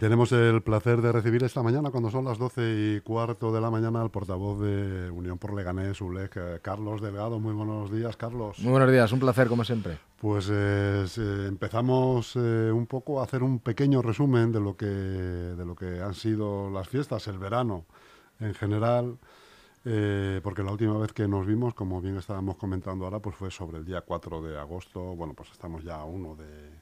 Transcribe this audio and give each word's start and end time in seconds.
tenemos 0.00 0.32
el 0.32 0.62
placer 0.62 1.02
de 1.02 1.12
recibir 1.12 1.44
esta 1.44 1.62
mañana, 1.62 1.90
cuando 1.90 2.10
son 2.10 2.24
las 2.24 2.38
12 2.38 2.62
y 2.96 3.00
cuarto 3.02 3.52
de 3.52 3.60
la 3.60 3.70
mañana, 3.70 4.00
al 4.00 4.10
portavoz 4.10 4.58
de 4.58 5.10
Unión 5.10 5.36
por 5.36 5.52
Leganés, 5.52 6.00
ULEG, 6.00 6.30
eh, 6.36 6.58
Carlos 6.62 7.02
Delgado. 7.02 7.38
Muy 7.38 7.52
buenos 7.52 7.92
días, 7.92 8.16
Carlos. 8.16 8.58
Muy 8.60 8.70
buenos 8.70 8.90
días, 8.90 9.12
un 9.12 9.20
placer 9.20 9.48
como 9.48 9.62
siempre. 9.62 9.98
Pues 10.18 10.48
eh, 10.50 11.04
empezamos 11.46 12.34
eh, 12.36 12.72
un 12.72 12.86
poco 12.86 13.20
a 13.20 13.24
hacer 13.24 13.42
un 13.42 13.58
pequeño 13.58 14.00
resumen 14.00 14.50
de 14.52 14.60
lo, 14.60 14.74
que, 14.74 14.86
de 14.86 15.66
lo 15.66 15.76
que 15.76 16.00
han 16.00 16.14
sido 16.14 16.70
las 16.70 16.88
fiestas, 16.88 17.28
el 17.28 17.38
verano 17.38 17.84
en 18.40 18.54
general. 18.54 19.18
porque 20.42 20.62
la 20.62 20.72
última 20.72 20.96
vez 20.96 21.12
que 21.12 21.28
nos 21.28 21.46
vimos, 21.46 21.74
como 21.74 22.00
bien 22.00 22.16
estábamos 22.16 22.56
comentando 22.56 23.04
ahora, 23.04 23.18
pues 23.18 23.36
fue 23.36 23.50
sobre 23.50 23.76
el 23.76 23.84
día 23.84 24.00
4 24.00 24.40
de 24.40 24.58
agosto. 24.58 25.14
Bueno, 25.14 25.34
pues 25.34 25.50
estamos 25.50 25.84
ya 25.84 25.96
a 25.96 26.04
1 26.06 26.36
de, 26.36 26.79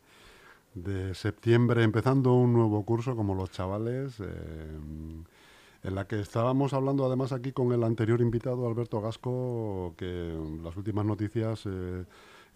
de 0.83 1.15
septiembre 1.15 1.83
empezando 1.83 2.35
un 2.35 2.53
nuevo 2.53 2.85
curso 2.85 3.17
como 3.17 3.35
los 3.35 3.51
chavales, 3.51 4.21
eh, 4.21 4.79
en 5.83 5.95
la 5.95 6.07
que 6.07 6.21
estábamos 6.21 6.73
hablando 6.73 7.07
además 7.07 7.33
aquí 7.33 7.53
con 7.53 7.73
el 7.73 7.85
anterior 7.85 8.21
invitado, 8.21 8.67
Alberto 8.67 9.01
Gasco, 9.01 9.95
que 9.97 10.37
las 10.63 10.77
últimas 10.77 11.05
noticias 11.05 11.63
eh, 11.67 12.05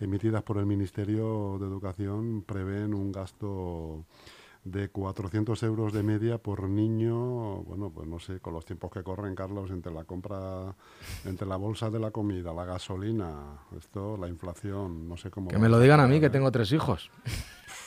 emitidas 0.01 0.43
por 0.43 0.59
el 0.59 0.67
Ministerio 0.67 1.59
de 1.59 1.67
Educación 1.67 2.43
prevén 2.47 2.95
un 2.95 3.13
gasto 3.13 4.05
de 4.65 4.91
400 4.91 5.61
euros 5.65 5.93
de 5.93 6.03
media 6.03 6.39
por 6.39 6.69
niño, 6.69 7.63
bueno, 7.65 7.91
pues 7.91 8.07
no 8.07 8.21
sé, 8.21 8.39
con 8.39 8.55
los 8.55 8.65
tiempos 8.65 8.93
que 8.93 9.03
corren, 9.03 9.35
Carlos, 9.35 9.71
entre 9.71 9.93
la 9.93 10.05
compra, 10.05 10.75
entre 11.25 11.49
la 11.49 11.57
bolsa 11.57 11.91
de 11.91 11.99
la 11.99 12.13
comida, 12.13 12.53
la 12.53 12.65
gasolina, 12.65 13.59
esto, 13.77 14.17
la 14.17 14.29
inflación, 14.29 15.09
no 15.09 15.17
sé 15.17 15.31
cómo... 15.31 15.49
Que 15.49 15.59
me 15.59 15.69
lo 15.69 15.81
digan 15.81 15.99
a 15.99 16.07
mí, 16.07 16.21
que 16.21 16.31
tengo 16.31 16.53
tres 16.53 16.71
hijos. 16.73 17.11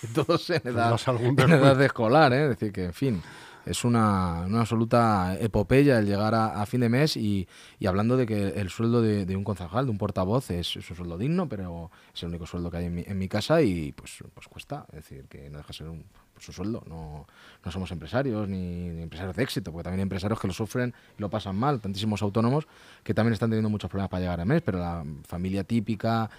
todos 0.14 0.50
en 0.50 0.62
edad, 0.66 1.00
en 1.08 1.52
edad 1.52 1.76
de 1.76 1.86
escolar, 1.86 2.34
¿eh? 2.34 2.44
es 2.44 2.50
decir, 2.50 2.72
que 2.72 2.86
en 2.86 2.94
fin, 2.94 3.22
es 3.66 3.84
una, 3.84 4.46
una 4.46 4.62
absoluta 4.62 5.38
epopeya 5.40 5.98
el 5.98 6.06
llegar 6.06 6.36
a, 6.36 6.66
fin 6.66 6.82
de 6.82 6.90
mes 6.90 7.18
y, 7.18 7.48
y, 7.80 7.88
hablando 7.88 8.16
de 8.16 8.26
que 8.26 8.50
el 8.50 8.70
sueldo 8.70 9.02
de, 9.02 9.36
un 9.36 9.44
concejal, 9.44 9.86
de 9.86 9.92
un 9.92 9.98
portavoz, 9.98 10.52
es, 10.52 10.76
un 10.76 10.84
sueldo 10.84 11.18
digno, 11.18 11.50
pero 11.50 11.90
es 12.14 12.22
el 12.24 12.30
único 12.30 12.46
sueldo 12.46 12.70
que 12.70 12.78
hay 12.78 12.86
en 12.86 12.96
mi, 12.96 13.04
en 13.06 13.18
mi 13.18 13.28
casa 13.28 13.62
y 13.62 13.92
pues, 13.92 14.24
pues 14.34 14.48
cuesta, 14.48 14.86
es 14.90 14.98
decir, 14.98 15.26
que 15.28 15.50
no 15.50 15.58
deja 15.58 15.70
de 15.70 15.74
ser 15.74 15.90
un, 15.90 16.06
pues, 16.34 16.46
su 16.46 16.54
sueldo. 16.54 16.84
No, 16.88 17.26
no 17.64 17.72
somos 17.72 17.90
empresarios 17.92 18.48
ni, 18.48 18.90
ni, 18.90 19.02
empresarios 19.02 19.36
de 19.36 19.44
éxito, 19.44 19.72
porque 19.72 19.86
también 19.86 20.02
hay 20.02 20.04
empresarios 20.04 20.40
que 20.40 20.48
lo 20.48 20.54
sufren 20.54 20.94
y 21.18 21.22
lo 21.22 21.30
pasan 21.30 21.56
mal, 21.56 21.82
tantísimos 21.82 22.22
autónomos 22.22 22.68
que 23.04 23.16
también 23.16 23.34
están 23.34 23.50
teniendo 23.50 23.70
muchos 23.70 23.90
problemas 23.90 24.10
para 24.10 24.22
llegar 24.22 24.42
a 24.42 24.46
mes, 24.46 24.62
pero 24.62 24.78
la 24.78 25.04
familia 25.24 25.64
típica 25.64 26.30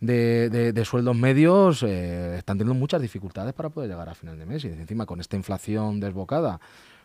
de, 0.00 0.72
de, 0.72 0.84
sueldos 0.84 1.16
medios 1.16 1.82
eh, 1.82 2.36
están 2.38 2.58
teniendo 2.58 2.78
muchas 2.78 3.02
dificultades 3.02 3.52
para 3.52 3.68
poder 3.68 3.90
llegar 3.90 4.08
a 4.08 4.14
final 4.14 4.38
de 4.38 4.46
mes. 4.46 4.64
Y 4.64 4.68
encima 4.68 5.06
con 5.06 5.20
esta 5.20 5.36
inflación 5.36 6.00
desbocada, 6.00 6.60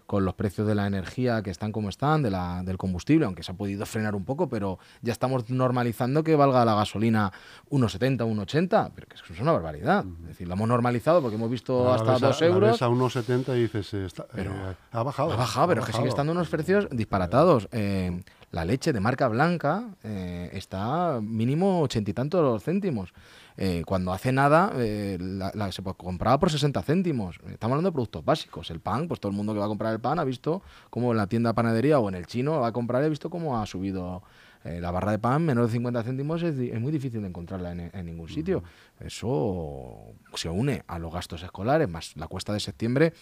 con 0.06 0.24
los 0.24 0.36
precios 0.36 0.68
de 0.68 0.76
la 0.76 0.86
energía 0.88 1.42
que 1.42 1.50
están 1.50 1.72
como 1.72 1.90
están, 1.90 2.22
de 2.22 2.30
la, 2.30 2.62
del 2.64 2.78
combustible, 2.78 3.26
aunque 3.26 3.44
se 3.44 3.52
ha 3.52 3.56
podido 3.56 3.86
frenar 3.86 4.16
un 4.16 4.24
poco, 4.24 4.48
pero 4.48 4.80
ya 5.02 5.12
estamos 5.12 5.50
normalizando 5.50 6.24
que 6.24 6.36
valga 6.36 6.64
la 6.64 6.76
gasolina 6.76 7.32
1,70, 7.70 8.20
1,80, 8.20 8.92
pero 8.94 9.08
que 9.08 9.16
es 9.16 9.40
una 9.40 9.52
barbaridad. 9.52 10.06
Es 10.22 10.28
decir, 10.28 10.48
lo 10.48 10.54
hemos 10.54 10.68
normalizado 10.68 11.22
porque 11.22 11.36
hemos 11.36 11.50
visto 11.50 11.92
hasta 11.92 12.20
2 12.20 12.42
euros. 12.44 12.82
a 12.82 12.88
1,70 12.88 13.58
y 13.58 13.62
dices, 13.64 13.94
eh, 13.94 14.08
pero, 14.34 14.52
eh, 14.52 14.76
ha 14.92 15.04
bajado. 15.04 15.34
Ha 15.34 15.38
bajado, 15.38 15.68
pero 15.70 15.82
es 15.82 15.88
que 15.88 15.94
sigue 15.94 16.10
estando 16.10 16.32
unos 16.32 16.50
precios 16.50 16.88
disparatados. 16.92 17.68
Eh, 17.72 18.22
la 18.52 18.66
leche 18.66 18.94
de 18.94 19.00
marca 19.00 19.28
blanca 19.28 19.90
eh, 20.04 20.50
está 20.54 21.20
mínimo 21.22 21.82
ochenta 21.82 22.12
y 22.12 22.14
tantos 22.14 22.64
céntimos. 22.64 23.14
Eh, 23.58 23.84
cuando 23.86 24.12
hace 24.12 24.32
nada 24.32 24.72
eh, 24.76 25.18
la, 25.20 25.72
se 25.72 25.82
compraba 25.82 26.40
por 26.40 26.52
60 26.52 26.82
céntimos. 26.84 27.38
Estamos 27.48 27.74
hablando 27.74 27.90
de 27.90 27.94
productos 27.94 28.24
básicos. 28.24 28.70
El 28.72 28.80
pan, 28.80 29.08
pues 29.08 29.20
todo 29.20 29.30
el 29.30 29.36
mundo 29.36 29.54
que 29.54 29.60
va 29.60 29.66
a 29.66 29.70
comprar 29.70 29.94
el 29.94 30.00
pan 30.00 30.20
ha 30.20 30.24
visto 30.24 30.62
cómo 30.90 31.12
en 31.12 31.18
la 31.18 31.28
tienda 31.28 31.52
de 31.52 31.54
panadería 31.54 32.00
o 32.00 32.10
en 32.10 32.16
el 32.16 32.28
chino 32.28 32.60
va 32.60 32.68
a 32.68 32.72
comprar 32.72 33.02
y 33.04 33.06
ha 33.06 33.10
visto 33.10 33.30
cómo 33.30 33.60
ha 33.60 33.66
subido 33.66 34.24
la 34.64 34.90
barra 34.90 35.12
de 35.12 35.20
pan 35.20 35.46
menos 35.46 35.68
de 35.68 35.74
50 35.74 36.02
céntimos 36.02 36.42
es, 36.42 36.56
muy 36.82 36.92
difícil 36.92 37.22
de 37.22 37.28
encontrarla 37.28 37.72
en, 37.72 37.92
en, 37.94 38.06
ningún 38.06 38.28
sitio. 38.28 38.64
Eso 39.00 40.16
se 40.34 40.50
une 40.50 40.84
a 40.88 40.98
los 40.98 41.14
gastos 41.14 41.44
escolares, 41.44 41.88
más 41.88 42.18
la 42.18 42.28
cuesta 42.28 42.52
de 42.52 42.60
septiembre. 42.60 43.14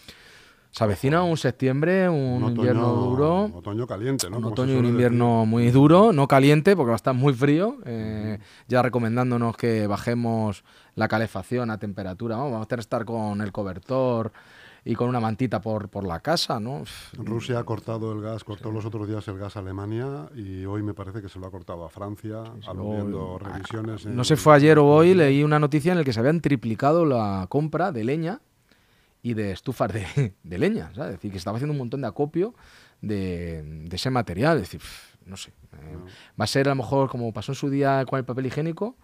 Se 0.74 0.82
avecina 0.82 1.22
un 1.22 1.36
septiembre, 1.36 2.08
un, 2.08 2.48
invierno 2.48 2.88
duro. 2.96 3.44
Otoño 3.54 3.86
caliente, 3.86 4.28
¿no? 4.28 4.38
Un 4.38 4.46
otoño 4.46 4.72
y 4.72 4.76
un 4.76 4.86
invierno 4.86 5.46
muy 5.46 5.70
duro, 5.70 6.12
no 6.12 6.26
caliente 6.26 6.74
porque 6.74 6.88
va 6.88 6.94
a 6.94 6.96
estar 6.96 7.14
muy 7.14 7.32
frío. 7.32 7.76
Eh, 7.84 8.40
ya 8.66 8.82
recomendándonos 8.82 9.56
que 9.56 9.86
bajemos 9.86 10.64
la 10.96 11.06
calefacción 11.06 11.70
a 11.70 11.78
temperatura. 11.78 12.38
Vamos 12.38 12.66
a 12.68 12.74
estar 12.80 13.04
con 13.04 13.40
el 13.40 13.52
cobertor 13.52 14.32
y 14.84 14.96
con 14.96 15.08
una 15.08 15.20
mantita 15.20 15.60
por, 15.60 15.90
por 15.90 16.02
la 16.02 16.18
casa, 16.18 16.58
¿no? 16.58 16.82
Rusia 17.18 17.60
ha 17.60 17.64
cortado 17.64 18.10
el 18.10 18.20
gas, 18.20 18.42
cortó 18.42 18.72
los 18.72 18.84
otros 18.84 19.06
días 19.06 19.28
el 19.28 19.38
gas 19.38 19.54
a 19.54 19.60
Alemania 19.60 20.28
y 20.34 20.64
hoy 20.64 20.82
me 20.82 20.92
parece 20.92 21.22
que 21.22 21.28
se 21.28 21.38
lo 21.38 21.46
ha 21.46 21.52
cortado 21.52 21.84
a 21.84 21.88
Francia, 21.88 22.42
aludiendo 22.66 23.38
revisiones. 23.38 24.06
No 24.06 24.24
sé, 24.24 24.34
fue 24.34 24.56
ayer 24.56 24.80
o 24.80 24.88
hoy, 24.88 25.14
leí 25.14 25.44
una 25.44 25.60
noticia 25.60 25.92
en 25.92 25.98
la 25.98 26.04
que 26.04 26.12
se 26.12 26.18
habían 26.18 26.40
triplicado 26.40 27.04
la 27.04 27.46
compra 27.48 27.92
de 27.92 28.02
leña 28.02 28.40
y 29.24 29.32
de 29.32 29.52
estufas 29.52 29.90
de, 29.90 30.34
de 30.42 30.58
leña, 30.58 30.92
¿sabes? 30.94 31.14
Es 31.14 31.16
decir, 31.16 31.32
que 31.32 31.38
estaba 31.38 31.56
haciendo 31.56 31.72
un 31.72 31.78
montón 31.78 32.02
de 32.02 32.06
acopio 32.06 32.54
de, 33.00 33.62
de 33.64 33.96
ese 33.96 34.10
material. 34.10 34.58
Es 34.58 34.64
decir, 34.64 34.82
no 35.24 35.38
sé. 35.38 35.50
Eh, 35.72 35.96
va 36.38 36.44
a 36.44 36.46
ser 36.46 36.68
a 36.68 36.72
lo 36.72 36.76
mejor 36.76 37.08
como 37.08 37.32
pasó 37.32 37.52
en 37.52 37.56
su 37.56 37.70
día 37.70 38.04
con 38.04 38.18
el 38.18 38.26
papel 38.26 38.46
higiénico, 38.46 38.96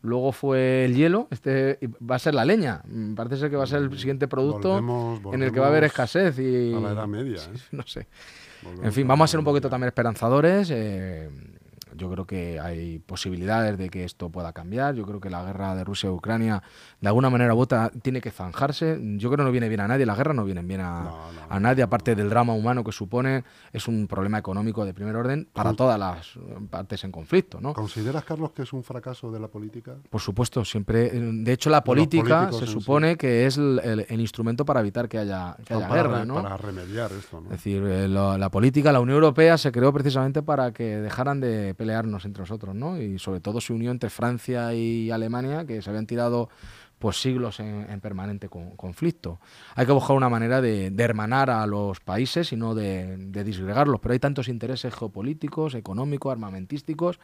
luego 0.00 0.30
fue 0.30 0.84
el 0.84 0.94
hielo, 0.94 1.26
este 1.32 1.80
va 2.08 2.14
a 2.14 2.18
ser 2.20 2.34
la 2.34 2.44
leña. 2.44 2.82
Mm, 2.86 3.14
parece 3.14 3.36
ser 3.36 3.50
que 3.50 3.56
va 3.56 3.64
a 3.64 3.66
ser 3.66 3.82
el 3.82 3.98
siguiente 3.98 4.28
producto 4.28 4.78
en 5.32 5.42
el 5.42 5.50
que 5.50 5.58
va 5.58 5.66
a 5.66 5.70
haber 5.70 5.82
escasez. 5.82 6.38
Y, 6.38 6.72
a 6.72 6.78
la 6.78 6.92
edad 6.92 7.08
media. 7.08 7.40
¿eh? 7.42 7.58
No 7.72 7.82
sé. 7.84 8.06
en 8.80 8.92
fin, 8.92 9.08
vamos 9.08 9.28
a 9.28 9.28
ser 9.32 9.40
un 9.40 9.44
poquito 9.44 9.68
también 9.68 9.88
esperanzadores. 9.88 10.70
Eh, 10.70 11.28
yo 11.96 12.10
creo 12.10 12.26
que 12.26 12.60
hay 12.60 12.98
posibilidades 12.98 13.78
de 13.78 13.88
que 13.88 14.04
esto 14.04 14.30
pueda 14.30 14.52
cambiar. 14.52 14.94
Yo 14.94 15.04
creo 15.06 15.20
que 15.20 15.30
la 15.30 15.44
guerra 15.44 15.74
de 15.74 15.84
Rusia 15.84 16.08
y 16.08 16.12
Ucrania, 16.12 16.62
de 17.00 17.08
alguna 17.08 17.30
manera 17.30 17.54
u 17.54 17.58
otra, 17.58 17.90
tiene 18.02 18.20
que 18.20 18.30
zanjarse. 18.30 18.98
Yo 19.16 19.28
creo 19.30 19.38
que 19.38 19.44
no 19.44 19.52
viene 19.52 19.68
bien 19.68 19.80
a 19.80 19.88
nadie. 19.88 20.06
La 20.06 20.14
guerra 20.14 20.34
no 20.34 20.44
viene 20.44 20.62
bien 20.62 20.80
a, 20.80 21.28
a 21.48 21.60
nadie, 21.60 21.82
aparte 21.82 22.14
del 22.14 22.28
drama 22.28 22.52
humano 22.54 22.84
que 22.84 22.92
supone. 22.92 23.44
Es 23.72 23.88
un 23.88 24.06
problema 24.06 24.38
económico 24.38 24.84
de 24.84 24.94
primer 24.94 25.16
orden 25.16 25.48
para 25.52 25.72
todas 25.72 25.98
las 25.98 26.38
partes 26.70 27.04
en 27.04 27.12
conflicto. 27.12 27.60
¿no? 27.60 27.74
¿Consideras, 27.74 28.24
Carlos, 28.24 28.52
que 28.52 28.62
es 28.62 28.72
un 28.72 28.82
fracaso 28.82 29.30
de 29.30 29.40
la 29.40 29.48
política? 29.48 29.96
Por 30.10 30.20
supuesto, 30.20 30.64
siempre. 30.64 31.10
De 31.10 31.52
hecho, 31.52 31.70
la 31.70 31.84
política 31.84 32.50
se 32.52 32.66
supone 32.66 33.16
que 33.16 33.46
es 33.46 33.56
el, 33.58 34.20
instrumento 34.24 34.64
para 34.64 34.80
evitar 34.80 35.08
que 35.08 35.18
haya, 35.18 35.56
que 35.64 35.74
haya 35.74 35.88
guerra. 35.88 36.24
¿no? 36.24 36.42
Para 36.42 36.56
remediar 36.56 37.12
esto. 37.12 37.40
¿no? 37.40 37.46
Es 37.46 37.52
decir, 37.52 37.82
eh, 37.84 38.08
la 38.08 38.50
política, 38.50 38.92
la 38.92 39.00
Unión 39.00 39.16
Europea 39.16 39.58
se 39.58 39.72
creó 39.72 39.92
precisamente 39.92 40.42
para 40.42 40.72
que 40.72 40.96
dejaran 40.96 41.40
de 41.40 41.74
pelearnos 41.84 42.24
entre 42.24 42.40
nosotros, 42.40 42.74
¿no? 42.74 42.98
Y 42.98 43.18
sobre 43.18 43.40
todo 43.40 43.60
se 43.60 43.74
unió 43.74 43.90
entre 43.90 44.08
Francia 44.08 44.72
y 44.72 45.10
Alemania, 45.10 45.66
que 45.66 45.82
se 45.82 45.90
habían 45.90 46.06
tirado 46.06 46.48
pues 46.98 47.20
siglos 47.20 47.60
en, 47.60 48.00
permanente 48.00 48.48
conflicto. 48.48 49.38
Hay 49.74 49.84
que 49.84 49.92
buscar 49.92 50.16
una 50.16 50.30
manera 50.30 50.62
de, 50.62 50.90
hermanar 50.96 51.50
a 51.50 51.66
los 51.66 52.00
países 52.00 52.50
y 52.54 52.56
no 52.56 52.74
de, 52.74 53.18
disgregarlos, 53.44 54.00
pero 54.00 54.14
hay 54.14 54.18
tantos 54.18 54.48
intereses 54.48 54.94
geopolíticos, 54.94 55.74
económicos, 55.74 56.32
armamentísticos, 56.32 57.20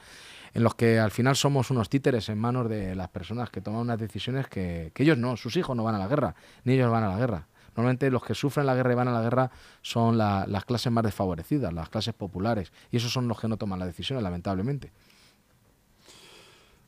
en 0.52 0.64
los 0.64 0.74
que 0.74 0.98
al 0.98 1.10
final 1.10 1.34
somos 1.34 1.70
unos 1.70 1.88
títeres 1.88 2.28
en 2.28 2.36
manos 2.36 2.68
de 2.68 2.94
las 2.94 3.08
personas 3.08 3.48
que 3.48 3.62
toman 3.62 3.80
unas 3.80 3.98
decisiones 3.98 4.48
que, 4.48 4.92
ellos 4.94 5.16
no, 5.16 5.38
sus 5.38 5.56
hijos 5.56 5.74
no 5.74 5.84
van 5.84 5.94
a 5.94 5.98
la 5.98 6.08
guerra, 6.08 6.34
ni 6.64 6.74
ellos 6.74 6.90
van 6.90 7.04
a 7.04 7.08
la 7.08 7.16
guerra. 7.16 7.46
Normalmente 7.76 8.10
los 8.10 8.22
que 8.22 8.34
sufren 8.34 8.66
la 8.66 8.74
guerra 8.74 8.92
y 8.92 8.96
van 8.96 9.08
a 9.08 9.12
la 9.12 9.22
guerra 9.22 9.50
son 9.82 10.18
las 10.18 10.64
clases 10.64 10.92
más 10.92 11.04
desfavorecidas, 11.04 11.72
las 11.72 11.88
clases 11.88 12.14
populares, 12.14 12.72
y 12.90 12.96
esos 12.96 13.12
son 13.12 13.28
los 13.28 13.40
que 13.40 13.48
no 13.48 13.56
toman 13.56 13.78
las 13.78 13.88
decisiones, 13.88 14.22
lamentablemente. 14.22 14.92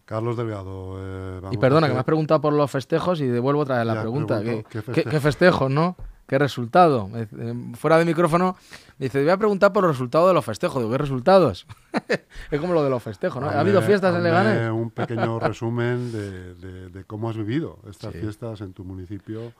Carlos 0.04 0.36
Delgado. 0.36 0.96
Eh, 0.98 1.40
y 1.52 1.56
perdona, 1.56 1.86
que 1.86 1.94
me 1.94 2.00
has 2.00 2.04
preguntado 2.04 2.40
por 2.40 2.52
los 2.52 2.70
festejos 2.70 3.20
y 3.20 3.26
devuelvo 3.26 3.62
otra 3.62 3.78
vez 3.78 3.86
la 3.86 4.00
pregunta. 4.00 4.42
¿Qué, 4.42 5.20
festejos, 5.20 5.70
no? 5.70 5.96
¿Qué 6.26 6.38
resultado? 6.38 7.08
Eh, 7.14 7.54
fuera 7.74 7.98
de 7.98 8.04
micrófono, 8.04 8.56
me 8.98 9.06
dice, 9.06 9.22
voy 9.22 9.30
a 9.30 9.36
preguntar 9.36 9.72
por 9.72 9.84
los 9.84 9.92
resultados 9.92 10.28
de 10.28 10.34
los 10.34 10.44
festejos. 10.44 10.78
Digo, 10.82 10.90
¿qué 10.90 10.98
resultados? 10.98 11.66
es 12.50 12.60
como 12.60 12.74
lo 12.74 12.84
de 12.84 12.90
los 12.90 13.02
festejos, 13.02 13.40
¿no? 13.40 13.48
¿Ha 13.48 13.60
habido 13.60 13.80
fiestas 13.80 14.14
en 14.14 14.22
Leganés? 14.22 14.70
Un 14.70 14.90
pequeño 14.90 15.38
resumen 15.40 16.12
de, 16.12 17.04
cómo 17.06 17.30
has 17.30 17.36
vivido 17.36 17.78
estas 17.88 18.12
fiestas 18.12 18.60
en 18.60 18.72
tu 18.72 18.84
municipio. 18.84 19.52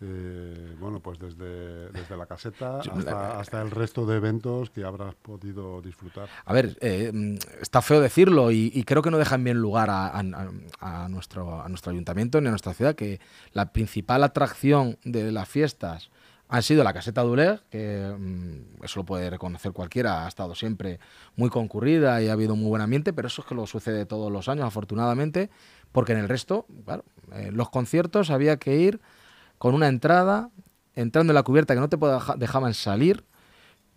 Eh, 0.00 0.76
bueno, 0.78 1.00
pues 1.00 1.18
desde, 1.18 1.88
desde 1.90 2.16
la 2.16 2.26
caseta 2.26 2.78
hasta, 3.38 3.60
el 3.62 3.70
resto 3.72 4.06
de 4.06 4.16
eventos 4.16 4.70
que 4.70 4.84
habrás 4.84 5.16
podido 5.16 5.82
disfrutar. 5.82 6.28
A 6.44 6.52
ver, 6.52 6.76
eh, 6.80 7.38
está 7.60 7.82
feo 7.82 8.00
decirlo 8.00 8.52
y, 8.52 8.84
creo 8.84 9.02
que 9.02 9.10
no 9.10 9.18
deja 9.18 9.34
en 9.34 9.44
bien 9.44 9.58
lugar 9.58 9.88
a, 9.90 11.08
nuestro, 11.08 11.60
a 11.60 11.68
nuestro 11.68 11.90
ayuntamiento 11.90 12.40
ni 12.40 12.46
a 12.46 12.50
nuestra 12.50 12.74
ciudad, 12.74 12.94
que 12.94 13.20
la 13.52 13.72
principal 13.72 14.22
atracción 14.22 14.98
de 15.04 15.32
las 15.32 15.48
fiestas 15.48 16.10
han 16.48 16.62
sido 16.62 16.82
la 16.82 16.94
caseta 16.94 17.22
Duler, 17.22 17.62
que 17.70 18.14
mm, 18.16 18.84
eso 18.84 19.00
lo 19.00 19.04
puede 19.04 19.28
reconocer 19.28 19.72
cualquiera, 19.72 20.24
ha 20.24 20.28
estado 20.28 20.54
siempre 20.54 20.98
muy 21.36 21.50
concurrida 21.50 22.22
y 22.22 22.28
ha 22.28 22.32
habido 22.32 22.56
muy 22.56 22.68
buen 22.68 22.82
ambiente, 22.82 23.12
pero 23.12 23.28
eso 23.28 23.42
es 23.42 23.48
que 23.48 23.54
lo 23.54 23.66
sucede 23.66 24.06
todos 24.06 24.32
los 24.32 24.48
años, 24.48 24.64
afortunadamente, 24.64 25.50
porque 25.92 26.12
en 26.12 26.18
el 26.18 26.28
resto, 26.28 26.66
claro, 26.84 27.04
eh, 27.32 27.50
los 27.52 27.68
conciertos 27.68 28.30
había 28.30 28.58
que 28.58 28.76
ir 28.76 29.00
con 29.58 29.74
una 29.74 29.88
entrada, 29.88 30.50
entrando 30.94 31.32
en 31.32 31.34
la 31.34 31.42
cubierta 31.42 31.74
que 31.74 31.80
no 31.80 31.88
te 31.88 31.98
dejaban 32.36 32.74
salir, 32.74 33.24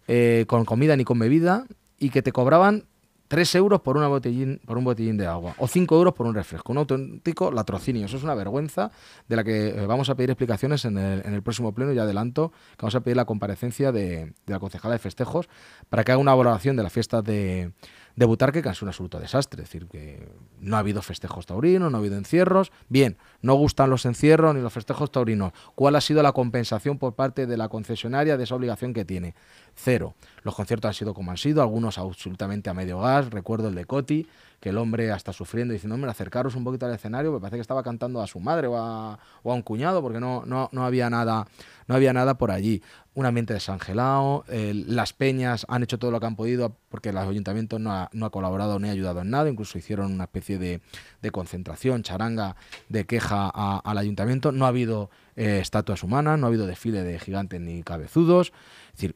eh, 0.08 0.46
con 0.48 0.66
comida 0.66 0.96
ni 0.96 1.04
con 1.04 1.20
bebida, 1.20 1.66
y 1.98 2.10
que 2.10 2.22
te 2.22 2.32
cobraban 2.32 2.86
3 3.32 3.56
euros 3.56 3.80
por, 3.80 3.96
una 3.96 4.10
botellín, 4.10 4.60
por 4.66 4.78
un 4.78 4.84
botellín 4.84 5.16
de 5.16 5.26
agua 5.26 5.56
o 5.58 5.66
5 5.66 5.96
euros 5.96 6.14
por 6.14 6.28
un 6.28 6.36
refresco. 6.36 6.74
Un 6.74 6.80
auténtico 6.80 7.50
latrocinio. 7.50 8.06
Eso 8.06 8.18
es 8.18 8.24
una 8.24 8.36
vergüenza 8.36 8.92
de 9.30 9.36
la 9.38 9.46
que 9.46 9.70
eh, 9.70 9.86
vamos 9.86 10.10
a 10.10 10.16
pedir 10.16 10.32
explicaciones 10.32 10.84
en 10.84 10.98
el, 10.98 11.42
próximo 11.42 11.74
pleno. 11.74 11.94
Ya 11.94 12.04
adelanto 12.04 12.52
que 12.72 12.82
vamos 12.82 12.96
a 12.96 13.00
pedir 13.00 13.16
la 13.16 13.24
comparecencia 13.24 13.94
de, 13.94 14.26
de 14.26 14.54
la 14.54 14.60
concejala 14.60 14.96
de 14.96 15.00
festejos 15.00 15.48
para 15.90 16.04
que 16.04 16.12
haga 16.12 16.20
una 16.20 16.36
valoración 16.36 16.76
de 16.76 16.84
las 16.84 16.92
fiestas 16.92 17.24
de, 17.24 17.72
debutar 18.16 18.52
que 18.52 18.62
casi 18.62 18.86
un 18.86 18.90
absoluto 18.90 19.20
desastre. 19.20 19.64
Es 19.64 19.70
decir, 19.70 19.88
que 19.88 20.30
no 20.60 20.76
ha 20.76 20.80
habido 20.80 21.02
festejos 21.02 21.46
taurinos, 21.46 21.92
no 21.92 21.98
ha 21.98 22.00
habido 22.00 22.18
encierros. 22.18 22.72
Bien, 22.90 23.18
no 23.42 23.56
gustan 23.56 23.90
los 23.90 24.06
encierros 24.06 24.56
ni 24.56 24.62
los 24.62 24.74
festejos 24.74 25.12
taurinos. 25.12 25.54
¿Cuál 25.76 25.96
ha 25.96 26.02
sido 26.02 26.22
la 26.24 26.32
compensación 26.32 26.98
por 26.98 27.16
parte 27.16 27.48
de 27.48 27.58
la 27.58 27.70
concesionaria 27.70 28.38
de 28.38 28.44
esa 28.44 28.56
obligación 28.56 28.94
que 28.94 29.06
tiene? 29.06 29.36
Cero. 29.76 30.16
Los 30.44 30.56
conciertos 30.56 30.90
han 30.90 30.94
sido 30.94 31.14
como 31.14 31.32
han 31.32 31.38
sido, 31.38 31.62
algunos 31.62 31.98
absolutamente 31.98 32.70
a 32.70 32.74
medio 32.74 33.00
gas. 33.00 33.30
Recuerdo 33.30 33.68
el 33.68 33.76
de 33.76 33.86
Coti, 33.86 34.28
que 34.62 34.70
el 34.70 34.78
hombre 34.78 35.12
hasta 35.12 35.34
sufriendo 35.34 35.74
diciendo, 35.74 35.96
hombre, 35.96 36.12
acercaros 36.12 36.56
un 36.56 36.64
poquito 36.64 36.86
al 36.86 36.94
escenario, 36.94 37.32
me 37.32 37.40
parece 37.40 37.58
que 37.58 37.62
estaba 37.62 37.82
cantando 37.82 38.22
a 38.22 38.28
su 38.28 38.40
madre 38.40 38.68
o 38.68 38.78
a, 38.78 39.20
un 39.44 39.62
cuñado, 39.64 40.02
porque 40.04 40.20
no, 40.20 40.44
no, 40.46 40.70
no, 40.72 40.86
había 40.86 41.10
nada, 41.10 41.48
no 41.88 41.96
había 41.96 42.14
nada 42.14 42.38
por 42.38 42.52
allí. 42.52 42.82
Un 43.14 43.26
ambiente 43.26 43.54
desangelado, 43.54 44.46
las 44.48 45.12
peñas 45.12 45.66
han 45.68 45.84
hecho 45.84 46.00
todo 46.00 46.12
lo 46.12 46.20
que 46.22 46.26
han 46.28 46.38
podido, 46.38 46.78
porque 46.88 47.10
el 47.10 47.18
ayuntamiento 47.18 47.78
no 47.78 47.92
ha, 47.92 48.10
no 48.14 48.26
ha 48.26 48.30
colaborado 48.30 48.80
ni 48.80 48.88
ha 48.88 48.94
ayudado 48.94 49.22
en 49.22 49.30
nada, 49.30 49.50
incluso 49.50 49.78
hicieron 49.78 50.14
una 50.14 50.24
especie 50.26 50.58
de, 50.58 50.80
de 51.22 51.32
concentración, 51.32 52.04
charanga, 52.04 52.56
de 52.88 53.06
queja 53.06 53.50
al 53.50 53.98
ayuntamiento. 53.98 54.54
No 54.54 54.66
ha 54.66 54.70
habido 54.70 55.10
eh, 55.36 55.60
estatuas 55.60 56.04
humanas, 56.04 56.38
no 56.38 56.46
ha 56.46 56.50
habido 56.50 56.68
desfile 56.68 57.04
de 57.04 57.18
gigantes 57.18 57.60
ni 57.62 57.84
cabezudos. 57.84 58.52
Es 58.94 59.02
decir, 59.02 59.16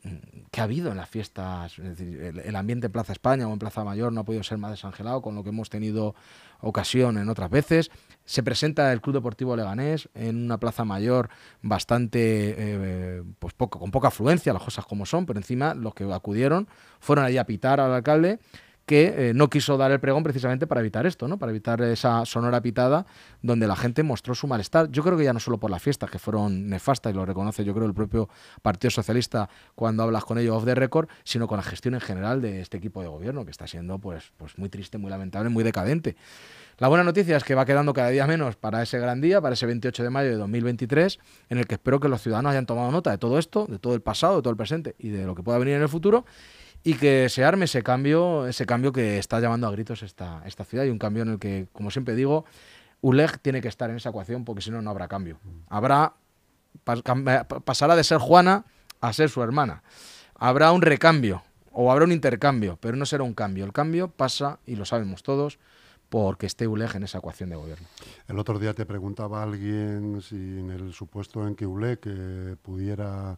¿qué 0.49 0.61
ha 0.61 0.63
habido 0.63 0.91
en 0.91 0.97
las 0.97 1.09
fiestas? 1.09 1.77
Es 1.77 1.97
decir, 1.97 2.41
el, 2.45 2.55
ambiente 2.55 2.87
en 2.87 2.93
Plaza 2.93 3.11
España 3.11 3.47
o 3.47 3.53
en 3.53 3.59
Plaza 3.59 3.83
Mayor 3.83 4.13
no 4.13 4.21
ha 4.21 4.23
podido 4.23 4.43
ser 4.43 4.57
más 4.57 4.71
desangelado 4.71 5.21
con 5.21 5.35
lo 5.35 5.43
que 5.43 5.49
hemos 5.49 5.69
tenido 5.69 6.15
ocasión 6.61 7.17
en 7.17 7.29
otras 7.29 7.49
veces. 7.49 7.91
Se 8.25 8.43
presenta 8.43 8.91
el 8.91 9.01
Club 9.01 9.15
Deportivo 9.15 9.55
Leganés 9.55 10.09
en 10.13 10.43
una 10.43 10.57
plaza 10.57 10.83
mayor 10.83 11.29
bastante, 11.61 12.55
eh, 12.57 13.23
pues 13.39 13.53
poco, 13.53 13.79
con 13.79 13.91
poca 13.91 14.07
afluencia, 14.09 14.51
las 14.51 14.63
cosas 14.63 14.85
como 14.85 15.05
son, 15.05 15.25
pero 15.25 15.39
encima 15.39 15.73
los 15.73 15.93
que 15.93 16.11
acudieron 16.11 16.67
fueron 16.99 17.25
allí 17.25 17.37
a 17.37 17.45
pitar 17.45 17.79
al 17.79 17.93
alcalde 17.93 18.39
que 18.85 19.29
eh, 19.29 19.33
no 19.33 19.49
quiso 19.49 19.77
dar 19.77 19.91
el 19.91 19.99
pregón 19.99 20.23
precisamente 20.23 20.67
para 20.67 20.81
evitar 20.81 21.05
esto, 21.05 21.27
¿no? 21.27 21.37
para 21.37 21.51
evitar 21.51 21.81
esa 21.81 22.25
sonora 22.25 22.61
pitada 22.61 23.05
donde 23.41 23.67
la 23.67 23.75
gente 23.75 24.03
mostró 24.03 24.35
su 24.35 24.47
malestar. 24.47 24.91
Yo 24.91 25.03
creo 25.03 25.17
que 25.17 25.23
ya 25.23 25.33
no 25.33 25.39
solo 25.39 25.57
por 25.57 25.71
las 25.71 25.81
fiestas, 25.81 26.09
que 26.09 26.19
fueron 26.19 26.69
nefastas, 26.69 27.11
y 27.11 27.15
lo 27.15 27.25
reconoce 27.25 27.65
yo 27.65 27.73
creo 27.73 27.87
el 27.87 27.93
propio 27.93 28.29
Partido 28.61 28.91
Socialista 28.91 29.49
cuando 29.73 30.03
hablas 30.03 30.23
con 30.23 30.37
ellos 30.37 30.55
off 30.55 30.65
the 30.65 30.75
record, 30.75 31.09
sino 31.23 31.47
con 31.47 31.57
la 31.57 31.63
gestión 31.63 31.95
en 31.95 32.01
general 32.01 32.41
de 32.41 32.61
este 32.61 32.77
equipo 32.77 33.01
de 33.01 33.07
gobierno, 33.07 33.43
que 33.43 33.51
está 33.51 33.65
siendo 33.65 33.97
pues, 33.97 34.31
pues 34.37 34.57
muy 34.57 34.69
triste, 34.69 34.97
muy 34.97 35.09
lamentable, 35.09 35.49
muy 35.49 35.63
decadente. 35.63 36.15
La 36.77 36.89
buena 36.89 37.05
noticia 37.05 37.37
es 37.37 37.43
que 37.45 37.55
va 37.55 37.65
quedando 37.65 37.93
cada 37.93 38.09
día 38.09 38.27
menos 38.27 38.57
para 38.57 38.83
ese 38.83 38.99
gran 38.99 39.21
día, 39.21 39.39
para 39.39 39.53
ese 39.53 39.65
28 39.65 40.03
de 40.03 40.09
mayo 40.09 40.29
de 40.29 40.35
2023, 40.35 41.19
en 41.49 41.57
el 41.57 41.67
que 41.67 41.75
espero 41.75 42.01
que 42.01 42.09
los 42.09 42.21
ciudadanos 42.21 42.51
hayan 42.51 42.65
tomado 42.65 42.91
nota 42.91 43.11
de 43.11 43.17
todo 43.17 43.39
esto, 43.39 43.65
de 43.69 43.79
todo 43.79 43.93
el 43.93 44.01
pasado, 44.01 44.35
de 44.35 44.41
todo 44.41 44.51
el 44.51 44.57
presente 44.57 44.93
y 44.99 45.07
de 45.07 45.25
lo 45.25 45.35
que 45.35 45.43
pueda 45.43 45.57
venir 45.57 45.75
en 45.75 45.83
el 45.83 45.89
futuro 45.89 46.25
y 46.83 46.95
que 46.95 47.29
se 47.29 47.45
arme 47.45 47.65
ese 47.65 47.81
cambio, 47.81 48.45
ese 48.45 48.65
cambio 48.65 48.91
que 48.91 49.17
está 49.17 49.39
llamando 49.39 49.67
a 49.67 49.71
gritos 49.71 50.03
esta, 50.03 50.43
esta 50.45 50.65
ciudad 50.65 50.83
y 50.83 50.89
un 50.89 50.99
cambio 50.99 51.23
en 51.23 51.29
el 51.29 51.39
que, 51.39 51.67
como 51.71 51.91
siempre 51.91 52.13
digo, 52.13 52.43
ULEG 53.01 53.39
tiene 53.39 53.61
que 53.61 53.69
estar 53.69 53.89
en 53.89 53.95
esa 53.95 54.09
ecuación 54.09 54.43
porque 54.43 54.61
si 54.61 54.69
no, 54.69 54.81
no 54.81 54.89
habrá 54.89 55.07
cambio. 55.07 55.39
Habrá, 55.69 56.13
pasará 57.63 57.95
de 57.95 58.03
ser 58.03 58.17
Juana 58.17 58.65
a 58.99 59.13
ser 59.13 59.29
su 59.29 59.41
hermana. 59.41 59.81
Habrá 60.37 60.73
un 60.73 60.81
recambio 60.81 61.41
o 61.71 61.91
habrá 61.91 62.03
un 62.03 62.11
intercambio, 62.11 62.77
pero 62.81 62.97
no 62.97 63.05
será 63.05 63.23
un 63.23 63.33
cambio. 63.33 63.63
El 63.63 63.71
cambio 63.71 64.09
pasa, 64.09 64.59
y 64.65 64.75
lo 64.75 64.85
sabemos 64.85 65.23
todos, 65.23 65.57
porque 66.09 66.45
esté 66.45 66.67
ULEG 66.67 66.95
en 66.95 67.03
esa 67.03 67.17
ecuación 67.17 67.49
de 67.49 67.55
gobierno. 67.55 67.87
El 68.27 68.39
otro 68.39 68.59
día 68.59 68.73
te 68.73 68.85
preguntaba 68.85 69.43
alguien 69.43 70.21
si 70.21 70.35
en 70.35 70.71
el 70.71 70.93
supuesto 70.93 71.47
en 71.47 71.55
que 71.55 71.65
ULEG 71.65 71.99
eh, 72.05 72.55
pudiera 72.61 73.37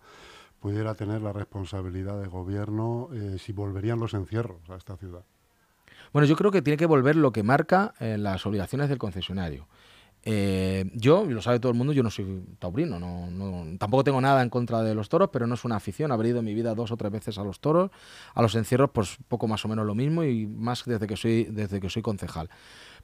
pudiera 0.60 0.96
tener 0.96 1.22
la 1.22 1.34
responsabilidad 1.34 2.20
de 2.20 2.28
gobierno 2.28 3.10
eh, 3.14 3.38
si 3.40 3.54
volverían 3.54 4.00
los 4.00 4.14
encierros 4.14 4.58
a 4.70 4.76
esta 4.76 4.98
ciudad? 4.98 5.24
Bueno, 6.14 6.26
yo 6.26 6.36
creo 6.36 6.52
que 6.52 6.62
tiene 6.62 6.78
que 6.78 6.86
volver 6.86 7.16
lo 7.16 7.32
que 7.32 7.44
marca 7.44 7.94
eh, 8.00 8.18
las 8.18 8.46
obligaciones 8.46 8.90
del 8.90 8.98
concesionario. 8.98 9.68
Eh, 10.24 10.90
yo, 10.94 11.26
lo 11.26 11.42
sabe 11.42 11.60
todo 11.60 11.72
el 11.72 11.78
mundo, 11.78 11.94
yo 11.94 12.04
no 12.04 12.10
soy 12.10 12.44
taurino, 12.60 13.00
no, 13.00 13.78
tampoco 13.78 14.04
tengo 14.04 14.20
nada 14.20 14.42
en 14.42 14.50
contra 14.50 14.82
de 14.82 14.94
los 14.94 15.08
toros, 15.08 15.30
pero 15.32 15.48
no 15.48 15.56
es 15.56 15.64
una 15.64 15.78
afición. 15.78 16.12
Habré 16.12 16.30
ido 16.30 16.40
en 16.40 16.46
mi 16.46 16.54
vida 16.54 16.76
dos 16.76 16.92
o 16.92 16.98
tres 16.98 17.12
veces 17.12 17.38
a 17.38 17.44
los 17.44 17.60
toros, 17.60 17.92
a 18.34 18.42
los 18.42 18.56
encierros, 18.56 18.90
pues 18.92 19.18
poco 19.28 19.48
más 19.48 19.64
o 19.64 19.68
menos 19.68 19.86
lo 19.86 19.96
mismo 19.96 20.24
y 20.24 20.46
más 20.46 20.84
desde 20.86 21.08
que 21.08 21.16
soy, 21.16 21.46
desde 21.46 21.80
que 21.80 21.90
soy 21.90 22.02
concejal. 22.02 22.50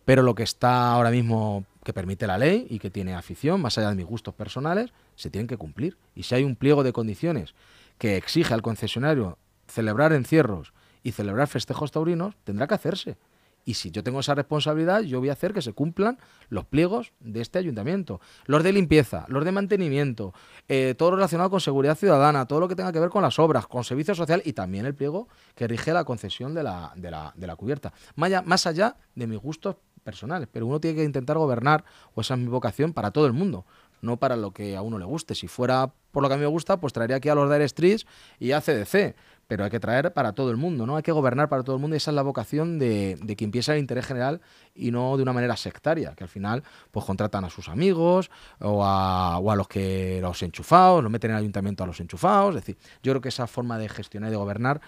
Pero 0.06 0.22
lo 0.22 0.36
que 0.36 0.44
está 0.44 0.92
ahora 0.92 1.12
mismo 1.12 1.66
que 1.84 1.94
permite 1.94 2.28
la 2.28 2.38
ley 2.38 2.68
y 2.70 2.80
que 2.80 2.90
tiene 2.90 3.14
afición, 3.14 3.62
más 3.62 3.78
allá 3.78 3.90
de 3.90 3.96
mis 3.96 4.06
gustos 4.06 4.34
personales, 4.34 4.92
se 5.16 5.30
tienen 5.30 5.48
que 5.48 5.58
cumplir. 5.58 5.98
Y 6.16 6.24
si 6.24 6.36
hay 6.36 6.44
un 6.44 6.56
pliego 6.56 6.84
de 6.84 6.92
condiciones 6.92 7.56
que 7.98 8.18
exige 8.18 8.54
al 8.54 8.62
concesionario 8.62 9.38
celebrar 9.68 10.12
encierros 10.12 10.74
y 11.04 11.12
celebrar 11.12 11.48
festejos 11.48 11.92
taurinos, 11.92 12.36
tendrá 12.44 12.68
que 12.68 12.74
hacerse. 12.74 13.18
Y 13.66 13.76
si 13.76 13.92
yo 13.92 14.04
tengo 14.04 14.20
esa 14.20 14.36
responsabilidad, 14.36 15.02
yo 15.02 15.20
voy 15.20 15.30
a 15.30 15.34
hacer 15.34 15.54
que 15.54 15.62
se 15.62 15.74
cumplan 15.74 16.18
los 16.50 16.66
pliegos 16.66 17.14
de 17.20 17.42
este 17.42 17.60
ayuntamiento. 17.60 18.20
Los 18.46 18.64
de 18.64 18.74
limpieza, 18.74 19.26
los 19.30 19.46
de 19.46 19.52
mantenimiento, 19.52 20.34
eh, 20.68 20.96
todo 20.98 21.12
relacionado 21.12 21.50
con 21.50 21.62
seguridad 21.62 21.96
ciudadana, 21.96 22.46
todo 22.46 22.60
lo 22.60 22.68
que 22.68 22.76
tenga 22.76 22.92
que 22.92 23.00
ver 23.00 23.10
con 23.10 23.22
las 23.22 23.40
obras, 23.40 23.68
con 23.68 23.84
servicio 23.84 24.16
social 24.16 24.42
y 24.46 24.54
también 24.54 24.86
el 24.86 24.96
pliego 24.96 25.28
que 25.56 25.68
rige 25.68 25.94
la 25.94 26.04
concesión 26.04 26.54
de 26.54 26.64
la, 26.64 26.92
de 26.96 27.12
la, 27.12 27.34
de 27.36 27.48
la 27.48 27.56
cubierta. 27.56 27.94
más 28.16 28.68
allá 28.68 28.98
de 29.16 29.28
mis 29.28 29.40
gustos 29.40 29.78
personales, 30.04 30.48
pero 30.52 30.68
uno 30.68 30.80
tiene 30.80 30.98
que 30.98 31.04
intentar 31.04 31.38
gobernar, 31.38 31.84
o 32.14 32.22
esa 32.22 32.36
es 32.36 32.40
mi 32.40 32.48
vocación, 32.48 32.94
para 32.94 33.12
todo 33.12 33.26
el 33.26 33.34
mundo, 33.34 33.66
no 34.02 34.18
para 34.18 34.36
lo 34.36 34.52
que 34.52 34.76
a 34.76 34.82
uno 34.82 35.00
le 35.00 35.06
guste. 35.06 35.34
Si 35.34 35.48
fuera 35.48 35.94
por 36.12 36.22
lo 36.22 36.30
que 36.30 36.36
a 36.36 36.38
mí 36.38 36.42
me 36.42 36.48
gusta, 36.48 36.80
pues 36.80 36.94
traería 36.94 37.16
aquí 37.16 37.30
a 37.30 37.36
los 37.36 37.50
Dire 37.50 37.68
Streets 37.68 38.06
y 38.38 38.52
a 38.52 38.62
CDC, 38.62 39.16
pero 39.48 39.64
hay 39.64 39.70
que 39.70 39.80
traer 39.80 40.14
para 40.14 40.34
todo 40.34 40.52
el 40.52 40.58
mundo, 40.58 40.86
¿no? 40.86 40.96
Hay 40.96 41.04
que 41.04 41.12
gobernar 41.12 41.50
para 41.50 41.64
todo 41.64 41.76
el 41.76 41.82
mundo 41.82 41.96
y 41.96 41.98
esa 41.98 42.12
es 42.12 42.16
la 42.16 42.22
vocación 42.22 42.80
de, 42.80 43.18
de 43.22 43.36
quien 43.36 43.52
piensa 43.52 43.74
el 43.74 43.80
interés 43.80 44.06
general 44.06 44.42
y 44.74 44.92
no 44.92 45.16
de 45.18 45.24
una 45.24 45.34
manera 45.34 45.56
sectaria, 45.58 46.14
que 46.16 46.24
al 46.24 46.30
final 46.30 46.64
pues 46.92 47.06
contratan 47.06 47.46
a 47.46 47.50
sus 47.50 47.70
amigos 47.70 48.32
o 48.60 48.84
a, 48.84 49.38
o 49.40 49.52
a 49.52 49.56
los 49.56 49.68
que 49.68 50.20
los 50.22 50.42
enchufados, 50.44 51.04
los 51.04 51.12
meten 51.12 51.32
en 51.32 51.38
el 51.38 51.42
ayuntamiento 51.42 51.84
a 51.84 51.88
los 51.88 52.00
enchufados, 52.00 52.56
es 52.56 52.62
decir, 52.62 52.78
yo 53.02 53.12
creo 53.12 53.22
que 53.22 53.30
esa 53.30 53.48
forma 53.48 53.78
de 53.78 53.90
gestionar 53.90 54.30
y 54.30 54.32
de 54.32 54.38
gobernar 54.38 54.82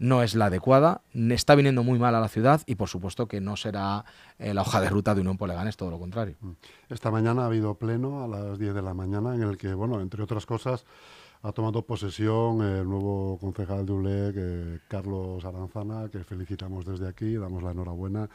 no 0.00 0.22
es 0.22 0.34
la 0.34 0.46
adecuada, 0.46 1.02
está 1.12 1.54
viniendo 1.54 1.84
muy 1.84 1.98
mal 1.98 2.14
a 2.14 2.20
la 2.20 2.28
ciudad 2.28 2.62
y 2.64 2.74
por 2.74 2.88
supuesto 2.88 3.28
que 3.28 3.42
no 3.42 3.56
será 3.56 4.06
eh, 4.38 4.54
la 4.54 4.62
hoja 4.62 4.80
de 4.80 4.88
ruta 4.88 5.14
de 5.14 5.20
Unión 5.20 5.38
es 5.68 5.76
todo 5.76 5.90
lo 5.90 5.98
contrario. 5.98 6.36
Mm. 6.40 6.52
Esta 6.88 7.10
mañana 7.10 7.42
ha 7.42 7.46
habido 7.46 7.74
pleno 7.74 8.24
a 8.24 8.26
las 8.28 8.58
10 8.58 8.74
de 8.74 8.80
la 8.82 8.94
mañana 8.94 9.34
en 9.34 9.42
el 9.42 9.58
que, 9.58 9.74
bueno, 9.74 10.00
entre 10.00 10.22
otras 10.22 10.46
cosas, 10.46 10.86
ha 11.42 11.52
tomado 11.52 11.82
posesión 11.82 12.60
el 12.60 12.86
nuevo 12.86 13.38
concejal 13.40 13.86
de 13.86 13.92
ULEC, 13.92 14.82
Carlos 14.88 15.44
Aranzana, 15.44 16.08
que 16.10 16.22
felicitamos 16.22 16.84
desde 16.84 17.08
aquí, 17.08 17.34
damos 17.34 17.62
la 17.62 17.70
enhorabuena 17.70 18.28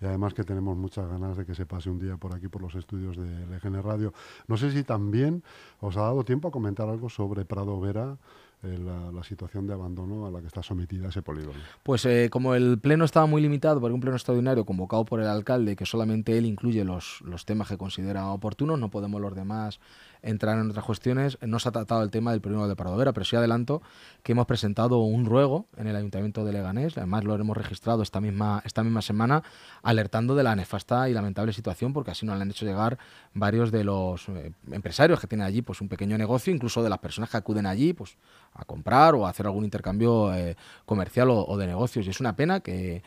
y 0.00 0.06
además 0.06 0.32
que 0.32 0.44
tenemos 0.44 0.76
muchas 0.76 1.08
ganas 1.08 1.36
de 1.36 1.44
que 1.44 1.54
se 1.54 1.66
pase 1.66 1.90
un 1.90 1.98
día 1.98 2.16
por 2.16 2.34
aquí, 2.34 2.48
por 2.48 2.62
los 2.62 2.74
estudios 2.76 3.16
de 3.16 3.46
LGN 3.46 3.82
Radio. 3.82 4.12
No 4.46 4.56
sé 4.56 4.70
si 4.70 4.84
también 4.84 5.42
os 5.80 5.96
ha 5.96 6.02
dado 6.02 6.24
tiempo 6.24 6.48
a 6.48 6.50
comentar 6.52 6.88
algo 6.88 7.08
sobre 7.08 7.44
Prado 7.44 7.80
Vera, 7.80 8.16
eh, 8.64 8.78
la, 8.78 9.24
situación 9.24 9.66
de 9.66 9.72
abandono 9.72 10.26
a 10.26 10.30
la 10.30 10.40
que 10.40 10.46
está 10.46 10.62
sometida 10.62 11.08
ese 11.08 11.22
polígono. 11.22 11.58
Pues 11.82 12.04
eh, 12.06 12.28
como 12.30 12.54
el 12.54 12.78
pleno 12.78 13.04
estaba 13.04 13.26
muy 13.26 13.42
limitado 13.42 13.80
por 13.80 13.90
un 13.90 14.00
pleno 14.00 14.16
extraordinario 14.16 14.64
convocado 14.64 15.04
por 15.04 15.20
el 15.20 15.26
alcalde, 15.26 15.74
que 15.74 15.86
solamente 15.86 16.38
él 16.38 16.46
incluye 16.46 16.84
los, 16.84 17.22
los 17.22 17.44
temas 17.44 17.68
que 17.68 17.76
considera 17.76 18.28
oportunos, 18.28 18.78
no 18.78 18.88
podemos 18.88 19.20
los 19.20 19.34
demás 19.34 19.80
entrar 20.22 20.58
en 20.58 20.70
otras 20.70 20.84
cuestiones. 20.84 21.38
No 21.42 21.58
se 21.58 21.68
ha 21.68 21.72
tratado 21.72 22.02
el 22.02 22.10
tema 22.10 22.30
del 22.32 22.40
polígono 22.40 22.68
de 22.68 22.76
Paradovera, 22.76 23.12
pero 23.12 23.24
sí 23.24 23.36
adelanto 23.36 23.82
que 24.22 24.32
hemos 24.32 24.46
presentado 24.46 24.98
un 24.98 25.26
ruego 25.26 25.66
en 25.76 25.86
el 25.86 25.96
Ayuntamiento 25.96 26.44
de 26.44 26.52
Leganés, 26.52 26.96
además 26.96 27.24
lo 27.24 27.34
hemos 27.34 27.56
registrado 27.56 28.02
esta 28.02 28.20
misma, 28.20 28.62
esta 28.64 28.82
misma 28.82 29.02
semana, 29.02 29.42
alertando 29.82 30.34
de 30.34 30.42
la 30.42 30.54
nefasta 30.54 31.08
y 31.08 31.12
lamentable 31.12 31.52
situación, 31.52 31.92
porque 31.92 32.12
así 32.12 32.24
nos 32.24 32.40
han 32.40 32.50
hecho 32.50 32.64
llegar 32.64 32.98
varios 33.34 33.72
de 33.72 33.84
los 33.84 34.28
eh, 34.28 34.52
empresarios 34.70 35.20
que 35.20 35.26
tienen 35.26 35.46
allí 35.46 35.62
pues 35.62 35.80
un 35.80 35.88
pequeño 35.88 36.16
negocio, 36.16 36.52
incluso 36.52 36.82
de 36.82 36.90
las 36.90 36.98
personas 36.98 37.30
que 37.30 37.36
acuden 37.36 37.66
allí 37.66 37.92
pues 37.92 38.16
a 38.54 38.64
comprar 38.64 39.14
o 39.14 39.26
hacer 39.26 39.46
algún 39.46 39.64
intercambio 39.64 40.34
eh, 40.34 40.56
comercial 40.84 41.30
o, 41.30 41.56
de 41.56 41.66
negocios. 41.66 42.06
Y 42.06 42.10
es 42.10 42.20
una 42.20 42.36
pena 42.36 42.60
que, 42.60 43.02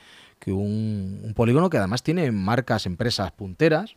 un 0.48 1.34
polígono 1.36 1.70
que 1.70 1.78
además 1.78 2.04
tiene 2.04 2.32
marcas, 2.32 2.86
empresas 2.86 3.32
punteras, 3.32 3.96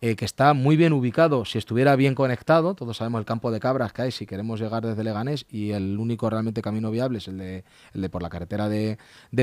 eh, 0.00 0.16
que 0.16 0.24
está 0.24 0.52
muy 0.52 0.76
bien 0.76 0.92
ubicado, 0.92 1.44
si 1.44 1.56
estuviera 1.56 1.96
bien 1.96 2.14
conectado, 2.14 2.74
todos 2.74 2.98
sabemos 2.98 3.20
el 3.20 3.24
campo 3.24 3.50
de 3.50 3.60
cabras 3.60 3.92
que 3.92 4.02
hay 4.02 4.12
si 4.12 4.26
queremos 4.26 4.60
llegar 4.60 4.84
desde 4.84 5.02
Leganés 5.02 5.46
y 5.48 5.70
el 5.70 5.98
único 5.98 6.28
realmente 6.28 6.60
camino 6.60 6.90
viable 6.90 7.18
es 7.18 7.28
el 7.28 7.38
de, 7.38 7.64
el 7.94 8.02
de 8.02 8.08
por 8.10 8.22
la 8.22 8.28
carretera 8.28 8.68
de, 8.68 8.98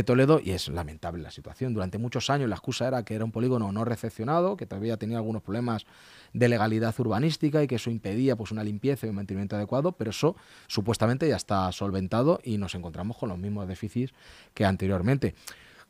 Toledo 0.05 0.39
y 0.43 0.51
es 0.51 0.67
lamentable 0.67 1.24
la 1.24 1.31
situación. 1.31 1.74
Durante 1.74 1.98
muchos 1.98 2.29
años 2.29 2.48
la 2.48 2.55
excusa 2.55 2.88
era 2.88 3.03
que 3.03 3.15
era 3.15 3.25
un 3.25 3.31
polígono 3.31 3.72
no 3.72 3.86
recepcionado, 3.86 4.55
que 4.55 4.65
todavía 4.65 4.98
tenía 4.98 5.17
algunos 5.17 5.41
problemas 5.41 5.86
de 6.34 6.48
legalidad 6.48 6.93
urbanística 7.00 7.63
y 7.63 7.67
que 7.67 7.75
eso 7.75 7.89
impedía 7.89 8.36
pues 8.36 8.51
una 8.51 8.63
limpieza 8.63 9.08
y 9.08 9.10
un 9.10 9.15
mantenimiento 9.15 9.55
adecuado, 9.55 9.93
pero 9.93 10.12
eso 10.12 10.36
supuestamente 10.67 11.27
ya 11.27 11.38
está 11.38 11.72
solventado 11.72 12.39
y 12.43 12.58
nos 12.58 12.75
encontramos 12.75 13.17
con 13.17 13.29
los 13.29 13.38
mismos 13.38 13.67
déficits 13.67 14.13
que 14.53 14.65
anteriormente. 14.65 15.34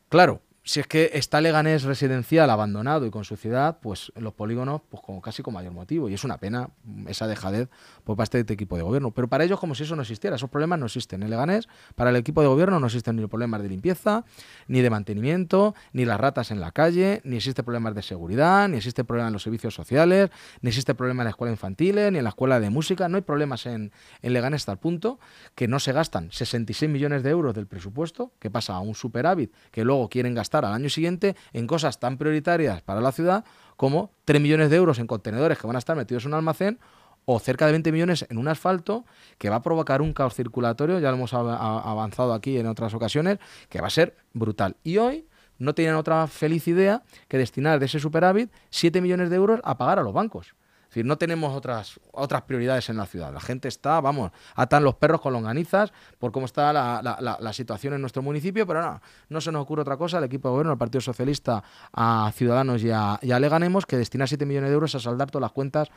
Claro, 0.07 0.41
si 0.63 0.79
es 0.79 0.85
que 0.85 1.09
está 1.13 1.41
Leganés 1.41 1.83
residencial 1.83 2.47
abandonado 2.51 3.07
y 3.07 3.09
con 3.09 3.23
suciedad, 3.23 3.79
pues 3.81 4.11
los 4.15 4.33
polígonos, 4.33 4.81
pues 4.89 5.01
como 5.01 5.19
casi 5.19 5.41
con 5.41 5.55
mayor 5.55 5.73
motivo. 5.73 6.07
Y 6.07 6.13
es 6.13 6.23
una 6.23 6.37
pena 6.37 6.69
esa 7.07 7.25
dejadez 7.25 7.67
por 8.03 8.15
parte 8.15 8.39
este 8.39 8.53
equipo 8.53 8.77
de 8.77 8.83
gobierno. 8.83 9.09
Pero 9.09 9.27
para 9.27 9.43
ellos 9.43 9.59
como 9.59 9.73
si 9.73 9.83
eso 9.83 9.95
no 9.95 10.03
existiera. 10.03 10.35
Esos 10.35 10.51
problemas 10.51 10.77
no 10.77 10.85
existen. 10.85 11.23
En 11.23 11.31
Leganés, 11.31 11.67
para 11.95 12.11
el 12.11 12.15
equipo 12.15 12.41
de 12.41 12.47
gobierno 12.47 12.79
no 12.79 12.85
existen 12.85 13.15
ni 13.15 13.25
problemas 13.25 13.63
de 13.63 13.69
limpieza, 13.69 14.23
ni 14.67 14.81
de 14.81 14.91
mantenimiento, 14.91 15.73
ni 15.93 16.05
las 16.05 16.19
ratas 16.19 16.51
en 16.51 16.61
la 16.61 16.71
calle, 16.71 17.21
ni 17.23 17.37
existen 17.37 17.65
problemas 17.65 17.95
de 17.95 18.03
seguridad, 18.03 18.69
ni 18.69 18.77
existe 18.77 19.03
problema 19.03 19.29
en 19.29 19.33
los 19.33 19.41
servicios 19.41 19.73
sociales, 19.73 20.29
ni 20.61 20.69
existe 20.69 20.93
problema 20.93 21.23
en 21.23 21.25
la 21.25 21.31
escuela 21.31 21.51
infantil, 21.51 21.95
ni 21.95 22.19
en 22.19 22.23
la 22.23 22.29
escuela 22.29 22.59
de 22.59 22.69
música. 22.69 23.09
No 23.09 23.15
hay 23.15 23.23
problemas 23.23 23.65
en, 23.65 23.91
en 24.21 24.33
Leganés 24.33 24.61
hasta 24.61 24.73
el 24.73 24.77
punto 24.77 25.19
que 25.55 25.67
no 25.67 25.79
se 25.79 25.91
gastan 25.91 26.31
66 26.31 26.91
millones 26.91 27.23
de 27.23 27.31
euros 27.31 27.55
del 27.55 27.65
presupuesto, 27.65 28.31
que 28.37 28.51
pasa 28.51 28.75
a 28.75 28.79
un 28.79 28.93
superávit, 28.93 29.51
que 29.71 29.83
luego 29.83 30.07
quieren 30.07 30.35
gastar 30.35 30.50
al 30.59 30.73
año 30.73 30.89
siguiente 30.89 31.35
en 31.53 31.67
cosas 31.67 31.99
tan 31.99 32.17
prioritarias 32.17 32.81
para 32.81 33.01
la 33.01 33.11
ciudad 33.11 33.45
como 33.77 34.11
3 34.25 34.41
millones 34.41 34.69
de 34.69 34.75
euros 34.75 34.99
en 34.99 35.07
contenedores 35.07 35.57
que 35.57 35.67
van 35.67 35.75
a 35.75 35.79
estar 35.79 35.95
metidos 35.95 36.25
en 36.25 36.29
un 36.29 36.35
almacén 36.35 36.79
o 37.25 37.39
cerca 37.39 37.65
de 37.65 37.71
20 37.73 37.91
millones 37.91 38.25
en 38.29 38.37
un 38.37 38.47
asfalto 38.47 39.05
que 39.37 39.49
va 39.49 39.57
a 39.57 39.61
provocar 39.61 40.01
un 40.01 40.13
caos 40.13 40.35
circulatorio, 40.35 40.99
ya 40.99 41.09
lo 41.09 41.17
hemos 41.17 41.33
avanzado 41.33 42.33
aquí 42.33 42.57
en 42.57 42.67
otras 42.67 42.93
ocasiones, 42.93 43.39
que 43.69 43.81
va 43.81 43.87
a 43.87 43.91
ser 43.91 44.15
brutal. 44.33 44.75
Y 44.83 44.97
hoy 44.97 45.27
no 45.57 45.75
tienen 45.75 45.95
otra 45.95 46.25
feliz 46.27 46.67
idea 46.67 47.03
que 47.27 47.37
destinar 47.37 47.79
de 47.79 47.85
ese 47.85 47.99
superávit 47.99 48.51
7 48.71 49.01
millones 49.01 49.29
de 49.29 49.35
euros 49.35 49.59
a 49.63 49.77
pagar 49.77 49.99
a 49.99 50.03
los 50.03 50.13
bancos. 50.13 50.55
Decir, 50.91 51.05
no 51.05 51.17
tenemos 51.17 51.55
otras, 51.55 52.01
otras 52.11 52.41
prioridades 52.41 52.89
en 52.89 52.97
la 52.97 53.05
ciudad. 53.05 53.33
La 53.33 53.39
gente 53.39 53.69
está, 53.69 54.01
vamos, 54.01 54.33
atan 54.55 54.83
los 54.83 54.95
perros 54.95 55.21
con 55.21 55.31
longanizas 55.31 55.93
por 56.19 56.33
cómo 56.33 56.45
está 56.45 56.73
la, 56.73 57.53
situación 57.53 57.93
en 57.93 58.01
nuestro 58.01 58.21
municipio, 58.21 58.67
pero 58.67 58.81
no, 58.81 59.01
no 59.29 59.39
se 59.39 59.53
nos 59.53 59.61
ocurre 59.61 59.83
otra 59.83 59.95
cosa. 59.95 60.17
El 60.17 60.25
equipo 60.25 60.49
de 60.49 60.51
gobierno, 60.51 60.73
el 60.73 60.77
Partido 60.77 60.99
Socialista, 60.99 61.63
a 61.93 62.29
Ciudadanos 62.35 62.83
y 62.83 62.91
a, 62.91 63.17
y 63.21 63.27
Leganemos, 63.27 63.85
que 63.85 63.95
destina 63.95 64.27
7 64.27 64.45
millones 64.45 64.69
de 64.69 64.73
euros 64.73 64.93
a 64.93 64.99
saldar 64.99 65.31
todas 65.31 65.43
las 65.43 65.53
cuentas 65.53 65.89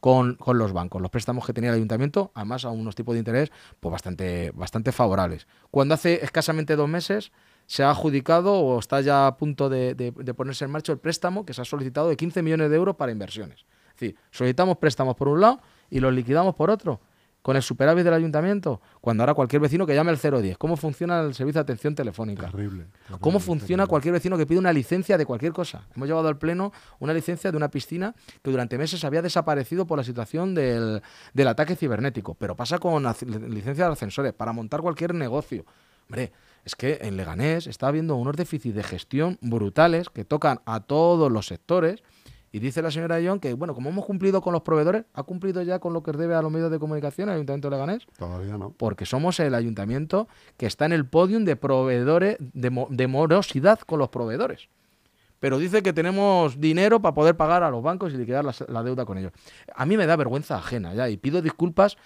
con, 0.00 0.38
los 0.54 0.72
bancos. 0.72 1.02
Los 1.02 1.10
préstamos 1.10 1.44
que 1.44 1.52
tenía 1.52 1.68
el 1.68 1.76
ayuntamiento, 1.76 2.32
además 2.34 2.64
a 2.64 2.70
unos 2.70 2.94
tipos 2.94 3.16
de 3.16 3.18
interés 3.18 3.52
pues 3.80 3.92
bastante, 3.92 4.50
bastante 4.54 4.92
favorables. 4.92 5.46
Cuando 5.70 5.92
hace 5.92 6.24
escasamente 6.24 6.74
dos 6.74 6.88
meses 6.88 7.32
se 7.66 7.82
ha 7.82 7.90
adjudicado 7.90 8.54
o 8.54 8.78
está 8.78 9.02
ya 9.02 9.26
a 9.26 9.36
punto 9.36 9.68
de, 9.68 9.94
de 9.94 10.34
ponerse 10.34 10.64
en 10.64 10.70
marcha 10.70 10.90
el 10.92 10.98
préstamo 10.98 11.44
que 11.44 11.52
se 11.52 11.60
ha 11.60 11.66
solicitado 11.66 12.08
de 12.08 12.16
15 12.16 12.42
millones 12.42 12.70
de 12.70 12.76
euros 12.76 12.96
para 12.96 13.12
inversiones. 13.12 13.66
Es 13.98 14.00
decir, 14.00 14.16
solicitamos 14.30 14.78
préstamos 14.78 15.16
por 15.16 15.26
un 15.26 15.40
lado 15.40 15.60
y 15.90 15.98
los 15.98 16.14
liquidamos 16.14 16.54
por 16.54 16.70
otro, 16.70 17.00
con 17.42 17.56
el 17.56 17.62
superávit 17.62 18.04
del 18.04 18.14
ayuntamiento, 18.14 18.80
cuando 19.00 19.24
ahora 19.24 19.34
cualquier 19.34 19.60
vecino 19.60 19.86
que 19.86 19.94
llame 19.94 20.10
al 20.10 20.18
010. 20.18 20.56
¿Cómo 20.56 20.76
funciona 20.76 21.20
el 21.20 21.34
servicio 21.34 21.58
de 21.58 21.62
atención 21.62 21.96
telefónica? 21.96 22.48
Terrible. 22.48 22.86
¿Cómo 23.20 23.40
funciona 23.40 23.88
cualquier 23.88 24.12
vecino 24.12 24.38
que 24.38 24.46
pide 24.46 24.60
una 24.60 24.72
licencia 24.72 25.18
de 25.18 25.26
cualquier 25.26 25.52
cosa? 25.52 25.88
Hemos 25.96 26.06
llevado 26.06 26.28
al 26.28 26.38
pleno 26.38 26.72
una 27.00 27.12
licencia 27.12 27.50
de 27.50 27.56
una 27.56 27.70
piscina 27.70 28.14
que 28.42 28.50
durante 28.52 28.78
meses 28.78 29.02
había 29.04 29.22
desaparecido 29.22 29.84
por 29.84 29.98
la 29.98 30.04
situación 30.04 30.54
del, 30.54 31.02
del 31.34 31.48
ataque 31.48 31.74
cibernético, 31.74 32.34
pero 32.34 32.54
pasa 32.54 32.78
con 32.78 33.02
licencia 33.02 33.86
de 33.86 33.92
ascensores 33.92 34.32
para 34.32 34.52
montar 34.52 34.80
cualquier 34.80 35.12
negocio. 35.12 35.64
Hombre, 36.08 36.32
es 36.64 36.76
que 36.76 36.98
en 37.02 37.16
Leganés 37.16 37.66
está 37.66 37.88
habiendo 37.88 38.16
unos 38.16 38.36
déficits 38.36 38.74
de 38.74 38.82
gestión 38.82 39.38
brutales 39.40 40.10
que 40.10 40.24
tocan 40.24 40.60
a 40.66 40.80
todos 40.80 41.32
los 41.32 41.46
sectores 41.46 42.02
y 42.50 42.60
dice 42.60 42.80
la 42.80 42.90
señora 42.90 43.18
John 43.24 43.40
que, 43.40 43.52
bueno, 43.54 43.74
como 43.74 43.90
hemos 43.90 44.04
cumplido 44.06 44.40
con 44.40 44.52
los 44.52 44.62
proveedores, 44.62 45.04
¿ha 45.12 45.22
cumplido 45.22 45.62
ya 45.62 45.78
con 45.78 45.92
lo 45.92 46.02
que 46.02 46.12
debe 46.12 46.34
a 46.34 46.42
los 46.42 46.50
medios 46.50 46.70
de 46.70 46.78
comunicación 46.78 47.28
el 47.28 47.36
Ayuntamiento 47.36 47.68
de 47.68 47.76
Leganés? 47.76 48.06
Todavía 48.16 48.56
no. 48.56 48.70
Porque 48.70 49.04
somos 49.04 49.38
el 49.40 49.54
ayuntamiento 49.54 50.28
que 50.56 50.66
está 50.66 50.86
en 50.86 50.92
el 50.92 51.06
podium 51.06 51.44
de 51.44 51.56
proveedores, 51.56 52.36
de, 52.40 53.06
morosidad 53.06 53.80
con 53.80 53.98
los 53.98 54.08
proveedores. 54.08 54.68
Pero 55.40 55.58
dice 55.58 55.82
que 55.82 55.92
tenemos 55.92 56.60
dinero 56.60 57.00
para 57.00 57.14
poder 57.14 57.36
pagar 57.36 57.62
a 57.62 57.70
los 57.70 57.82
bancos 57.82 58.12
y 58.12 58.16
liquidar 58.16 58.44
la, 58.44 58.54
la 58.68 58.82
deuda 58.82 59.04
con 59.04 59.18
ellos. 59.18 59.32
A 59.74 59.86
mí 59.86 59.96
me 59.96 60.06
da 60.06 60.16
vergüenza 60.16 60.56
ajena 60.56 60.94
ya 60.94 61.08
y 61.08 61.16
pido 61.16 61.42
disculpas 61.42 61.96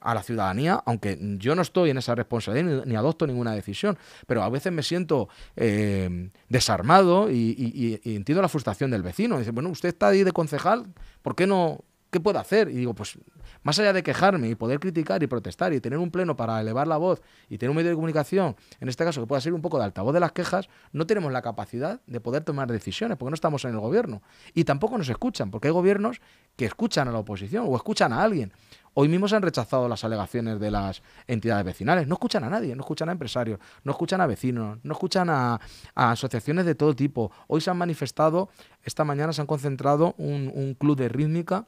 a 0.00 0.14
la 0.14 0.22
ciudadanía, 0.22 0.82
aunque 0.86 1.18
yo 1.38 1.54
no 1.54 1.62
estoy 1.62 1.90
en 1.90 1.98
esa 1.98 2.14
responsabilidad 2.14 2.84
ni, 2.84 2.96
adopto 2.96 3.26
ninguna 3.26 3.52
decisión, 3.52 3.98
pero 4.26 4.42
a 4.42 4.48
veces 4.48 4.72
me 4.72 4.82
siento 4.82 5.28
eh, 5.56 6.30
desarmado 6.48 7.30
y, 7.30 8.00
entiendo 8.04 8.42
la 8.42 8.48
frustración 8.48 8.90
del 8.90 9.02
vecino. 9.02 9.38
Dice, 9.38 9.50
bueno, 9.50 9.70
usted 9.70 9.88
está 9.90 10.08
ahí 10.08 10.22
de 10.24 10.32
concejal, 10.32 10.86
¿por 11.22 11.34
qué 11.34 11.46
no? 11.46 11.84
¿Qué 12.10 12.20
puede 12.20 12.38
hacer? 12.38 12.68
Y 12.68 12.74
digo, 12.74 12.94
pues 12.94 13.18
más 13.62 13.78
allá 13.80 13.92
de 13.92 14.02
quejarme 14.02 14.48
y 14.48 14.54
poder 14.54 14.78
criticar 14.78 15.22
y 15.24 15.26
protestar 15.26 15.72
y 15.72 15.80
tener 15.80 15.98
un 15.98 16.12
pleno 16.12 16.36
para 16.36 16.60
elevar 16.60 16.86
la 16.86 16.96
voz 16.96 17.20
y 17.48 17.58
tener 17.58 17.70
un 17.70 17.76
medio 17.76 17.90
de 17.90 17.96
comunicación, 17.96 18.54
en 18.80 18.88
este 18.88 19.04
caso 19.04 19.20
que 19.20 19.26
pueda 19.26 19.40
ser 19.40 19.54
un 19.54 19.60
poco 19.60 19.78
de 19.78 19.84
altavoz 19.84 20.14
de 20.14 20.20
las 20.20 20.30
quejas, 20.30 20.68
no 20.92 21.06
tenemos 21.06 21.32
la 21.32 21.42
capacidad 21.42 22.00
de 22.06 22.20
poder 22.20 22.44
tomar 22.44 22.70
decisiones 22.70 23.16
porque 23.18 23.30
no 23.30 23.34
estamos 23.34 23.64
en 23.64 23.72
el 23.72 23.80
gobierno. 23.80 24.22
Y 24.54 24.64
tampoco 24.64 24.96
nos 24.96 25.08
escuchan, 25.08 25.50
porque 25.50 25.66
hay 25.66 25.74
gobiernos 25.74 26.20
que 26.54 26.64
escuchan 26.64 27.08
a 27.08 27.12
la 27.12 27.18
oposición 27.18 27.66
o 27.68 27.74
escuchan 27.74 28.12
a 28.12 28.22
alguien. 28.22 28.52
Hoy 28.98 29.08
mismo 29.08 29.28
se 29.28 29.36
han 29.36 29.42
rechazado 29.42 29.90
las 29.90 30.04
alegaciones 30.04 30.58
de 30.58 30.70
las 30.70 31.02
entidades 31.26 31.66
vecinales. 31.66 32.08
No 32.08 32.14
escuchan 32.14 32.44
a 32.44 32.48
nadie, 32.48 32.74
no 32.74 32.80
escuchan 32.80 33.10
a 33.10 33.12
empresarios, 33.12 33.60
no 33.84 33.92
escuchan 33.92 34.22
a 34.22 34.26
vecinos, 34.26 34.78
no 34.82 34.92
escuchan 34.94 35.28
a, 35.28 35.60
asociaciones 35.94 36.64
de 36.64 36.74
todo 36.74 36.96
tipo. 36.96 37.30
Hoy 37.46 37.60
se 37.60 37.68
han 37.68 37.76
manifestado, 37.76 38.48
esta 38.82 39.04
mañana 39.04 39.34
se 39.34 39.42
han 39.42 39.46
concentrado 39.46 40.14
un, 40.16 40.74
club 40.78 40.96
de 40.96 41.10
rítmica 41.10 41.66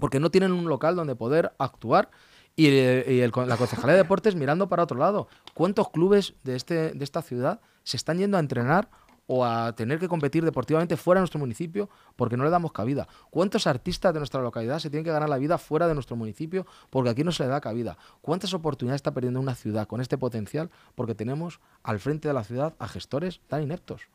porque 0.00 0.18
no 0.18 0.32
tienen 0.32 0.50
un 0.50 0.68
local 0.68 0.96
donde 0.96 1.14
poder 1.14 1.52
actuar 1.58 2.10
y, 2.56 3.20
la 3.20 3.56
Concejalía 3.56 3.92
de 3.92 4.02
Deportes 4.02 4.34
mirando 4.34 4.68
para 4.68 4.82
otro 4.82 4.98
lado. 4.98 5.28
¿Cuántos 5.54 5.90
clubes 5.90 6.34
de, 6.42 6.56
este, 6.56 6.90
de 6.90 7.04
esta 7.04 7.22
ciudad 7.22 7.60
se 7.84 7.96
están 7.96 8.18
yendo 8.18 8.36
a 8.36 8.40
entrenar 8.40 8.88
o 9.28 9.44
a 9.44 9.72
tener 9.76 10.00
que 10.00 10.08
competir 10.08 10.44
deportivamente 10.44 10.96
fuera 10.96 11.20
de 11.20 11.22
nuestro 11.22 11.38
municipio 11.38 11.88
porque 12.16 12.36
no 12.36 12.44
le 12.44 12.50
damos 12.50 12.72
cabida. 12.72 13.06
¿Cuántos 13.30 13.66
artistas 13.66 14.12
de 14.12 14.20
nuestra 14.20 14.42
localidad 14.42 14.80
se 14.80 14.90
tienen 14.90 15.04
que 15.04 15.12
ganar 15.12 15.28
la 15.28 15.38
vida 15.38 15.58
fuera 15.58 15.86
de 15.86 15.94
nuestro 15.94 16.16
municipio 16.16 16.66
porque 16.90 17.10
aquí 17.10 17.22
no 17.22 17.30
se 17.30 17.44
le 17.44 17.50
da 17.50 17.60
cabida? 17.60 17.98
¿Cuántas 18.22 18.54
oportunidades 18.54 18.98
está 18.98 19.12
perdiendo 19.12 19.38
una 19.38 19.54
ciudad 19.54 19.86
con 19.86 20.00
este 20.00 20.18
potencial 20.18 20.70
porque 20.94 21.14
tenemos 21.14 21.60
al 21.82 22.00
frente 22.00 22.26
de 22.26 22.34
la 22.34 22.42
ciudad 22.42 22.74
a 22.78 22.88
gestores 22.88 23.40
tan 23.48 23.62
ineptos? 23.62 24.08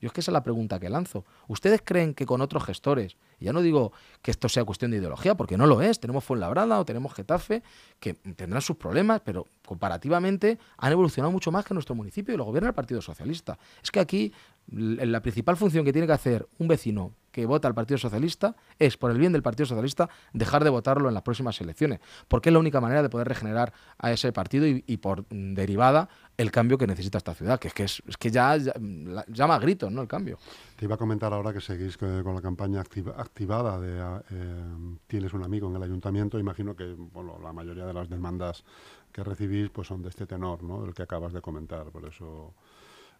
Yo 0.00 0.08
es 0.08 0.12
que 0.12 0.20
esa 0.20 0.30
es 0.30 0.34
la 0.34 0.42
pregunta 0.42 0.78
que 0.78 0.88
lanzo. 0.88 1.24
¿Ustedes 1.48 1.80
creen 1.84 2.14
que 2.14 2.26
con 2.26 2.40
otros 2.40 2.64
gestores, 2.64 3.16
ya 3.40 3.52
no 3.52 3.62
digo 3.62 3.92
que 4.22 4.30
esto 4.30 4.48
sea 4.48 4.64
cuestión 4.64 4.90
de 4.90 4.98
ideología, 4.98 5.34
porque 5.36 5.56
no 5.56 5.66
lo 5.66 5.80
es, 5.80 6.00
tenemos 6.00 6.24
Fuenlabrada 6.24 6.78
o 6.78 6.84
tenemos 6.84 7.14
Getafe, 7.14 7.62
que 7.98 8.14
tendrán 8.14 8.62
sus 8.62 8.76
problemas, 8.76 9.22
pero 9.24 9.46
comparativamente 9.64 10.58
han 10.76 10.92
evolucionado 10.92 11.32
mucho 11.32 11.50
más 11.50 11.64
que 11.64 11.74
nuestro 11.74 11.94
municipio 11.94 12.34
y 12.34 12.36
lo 12.36 12.44
gobierna 12.44 12.68
el 12.68 12.74
Partido 12.74 13.00
Socialista. 13.00 13.58
Es 13.82 13.90
que 13.90 14.00
aquí 14.00 14.32
La 14.68 15.22
principal 15.22 15.56
función 15.56 15.84
que 15.84 15.92
tiene 15.92 16.06
que 16.06 16.12
hacer 16.12 16.48
un 16.58 16.68
vecino 16.68 17.12
que 17.36 17.44
vota 17.44 17.68
al 17.68 17.74
Partido 17.74 17.98
Socialista 17.98 18.56
es, 18.78 18.96
por 18.96 19.10
el 19.10 19.18
bien 19.18 19.30
del 19.30 19.42
Partido 19.42 19.66
Socialista, 19.66 20.08
dejar 20.32 20.64
de 20.64 20.70
votarlo 20.70 21.08
en 21.08 21.12
las 21.12 21.22
próximas 21.22 21.60
elecciones, 21.60 22.00
porque 22.28 22.48
es 22.48 22.52
la 22.54 22.58
única 22.58 22.80
manera 22.80 23.02
de 23.02 23.10
poder 23.10 23.28
regenerar 23.28 23.74
a 23.98 24.10
ese 24.10 24.32
partido 24.32 24.66
y, 24.66 24.96
por 24.96 25.26
derivada 25.28 26.08
el 26.38 26.50
cambio 26.50 26.78
que 26.78 26.86
necesita 26.86 27.18
esta 27.18 27.34
ciudad, 27.34 27.60
que 27.60 27.68
es 27.68 27.74
que, 27.74 27.82
es, 27.82 28.02
que 28.18 28.30
ya, 28.30 28.56
llama 28.56 29.54
a 29.54 29.58
gritos 29.58 29.92
¿no? 29.92 30.00
el 30.00 30.08
cambio. 30.08 30.38
Te 30.76 30.86
iba 30.86 30.94
a 30.94 30.98
comentar 30.98 31.30
ahora 31.34 31.52
que 31.52 31.60
seguís 31.60 31.98
con 31.98 32.34
la 32.34 32.40
campaña 32.40 32.80
activada 32.80 33.78
de 33.78 34.20
eh, 34.30 34.64
Tienes 35.06 35.34
un 35.34 35.44
amigo 35.44 35.68
en 35.68 35.76
el 35.76 35.82
ayuntamiento, 35.82 36.38
imagino 36.38 36.74
que 36.74 36.94
bueno, 36.94 37.38
la 37.42 37.52
mayoría 37.52 37.84
de 37.84 37.92
las 37.92 38.08
demandas 38.08 38.64
que 39.12 39.22
recibís 39.22 39.68
pues 39.68 39.88
son 39.88 40.00
de 40.00 40.08
este 40.08 40.24
tenor, 40.24 40.62
¿no? 40.62 40.86
el 40.86 40.94
que 40.94 41.02
acabas 41.02 41.34
de 41.34 41.42
comentar, 41.42 41.90
por 41.90 42.06
eso... 42.06 42.54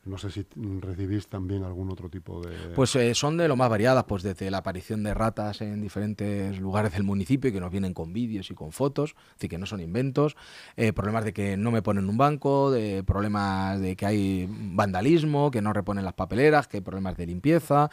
No 0.07 0.19
sé 0.19 0.31
si 0.31 0.47
recibís 0.81 1.27
también 1.27 1.65
algún 1.65 1.91
otro 1.91 2.09
tipo 2.09 2.41
de... 2.41 2.55
Pues 2.77 2.95
eh, 2.95 3.13
son 3.15 3.37
de 3.37 3.49
lo 3.49 3.57
más 3.57 3.69
variadas, 3.69 4.05
pues 4.05 4.23
desde 4.23 4.51
la 4.53 4.59
aparición 4.59 5.03
de 5.03 5.13
ratas 5.15 5.61
en 5.61 5.83
diferentes 5.83 6.61
lugares 6.61 6.93
del 6.93 7.03
municipio 7.03 7.51
que 7.51 7.61
nos 7.61 7.73
vienen 7.73 7.93
con 7.93 8.13
vídeos 8.13 8.51
y 8.51 8.55
con 8.55 8.71
fotos, 8.71 9.17
decir, 9.35 9.51
que 9.51 9.59
no 9.59 9.67
son 9.67 9.81
inventos, 9.81 10.37
eh, 10.77 10.93
problemas 10.93 11.25
de 11.25 11.33
que 11.33 11.57
no 11.57 11.73
me 11.73 11.83
ponen 11.83 12.09
un 12.09 12.17
banco, 12.17 12.71
de 12.71 13.03
problemas 13.03 13.81
de 13.81 13.97
que 13.97 14.07
hay 14.07 14.49
vandalismo, 14.49 15.51
que 15.51 15.61
no 15.61 15.73
reponen 15.73 16.05
las 16.05 16.15
papeleras, 16.15 16.69
que 16.69 16.77
hay 16.77 16.83
problemas 16.83 17.17
de 17.17 17.27
limpieza, 17.27 17.91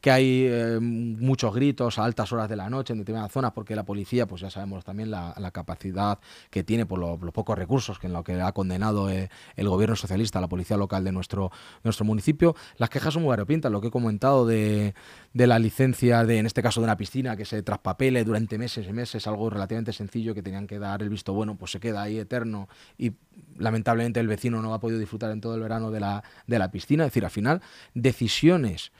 que 0.00 0.12
hay 0.12 0.46
eh, 0.48 0.78
muchos 0.80 1.52
gritos 1.52 1.98
a 1.98 2.04
altas 2.04 2.32
horas 2.32 2.48
de 2.48 2.54
la 2.54 2.70
noche 2.70 2.92
en 2.92 3.00
determinadas 3.00 3.32
zonas 3.32 3.50
porque 3.52 3.74
la 3.74 3.84
policía, 3.84 4.26
pues 4.26 4.40
ya 4.40 4.50
sabemos 4.50 4.84
también 4.84 5.10
la, 5.10 5.34
capacidad 5.52 6.18
que 6.50 6.64
tiene 6.64 6.86
por 6.86 6.98
los 6.98 7.32
pocos 7.32 7.56
recursos 7.56 7.98
que 7.98 8.08
en 8.08 8.12
lo 8.12 8.22
que 8.24 8.40
ha 8.40 8.52
condenado 8.52 9.08
el 9.08 9.68
gobierno 9.68 9.96
socialista, 9.96 10.40
la 10.40 10.48
policía 10.48 10.76
local 10.76 11.02
de 11.04 11.12
nuestro 11.12 11.50
nuestro 11.84 12.04
municipio. 12.04 12.54
Las 12.78 12.90
quejas 12.90 13.14
son 13.14 13.22
muy 13.22 13.30
variopintas, 13.30 13.70
lo 13.70 13.80
que 13.80 13.88
he 13.88 13.90
comentado 13.90 14.46
de, 14.46 14.94
la 15.32 15.58
licencia 15.58 16.24
de, 16.24 16.38
en 16.38 16.46
este 16.46 16.62
caso, 16.62 16.80
de 16.80 16.84
una 16.84 16.96
piscina 16.96 17.36
que 17.36 17.44
se 17.44 17.62
traspapele 17.62 18.24
durante 18.24 18.58
meses 18.58 18.86
y 18.88 18.92
meses, 18.92 19.26
algo 19.26 19.50
relativamente 19.50 19.92
sencillo 19.92 20.34
que 20.34 20.42
tenían 20.42 20.66
que 20.66 20.78
dar 20.78 21.02
el 21.02 21.08
visto 21.08 21.32
bueno, 21.32 21.56
pues 21.56 21.70
se 21.72 21.80
queda 21.80 22.02
ahí 22.02 22.18
eterno 22.18 22.68
y 22.98 23.12
lamentablemente 23.58 24.20
el 24.20 24.28
vecino 24.28 24.60
no 24.62 24.74
ha 24.74 24.80
podido 24.80 24.98
disfrutar 24.98 25.30
en 25.30 25.40
todo 25.40 25.54
el 25.54 25.60
verano 25.60 25.90
de 25.90 26.00
la, 26.00 26.24
de 26.46 26.58
la 26.58 26.70
piscina. 26.70 27.04
Es 27.04 27.08
decir, 27.08 27.24
al 27.24 27.30
final, 27.30 27.62
decisiones 27.94 28.92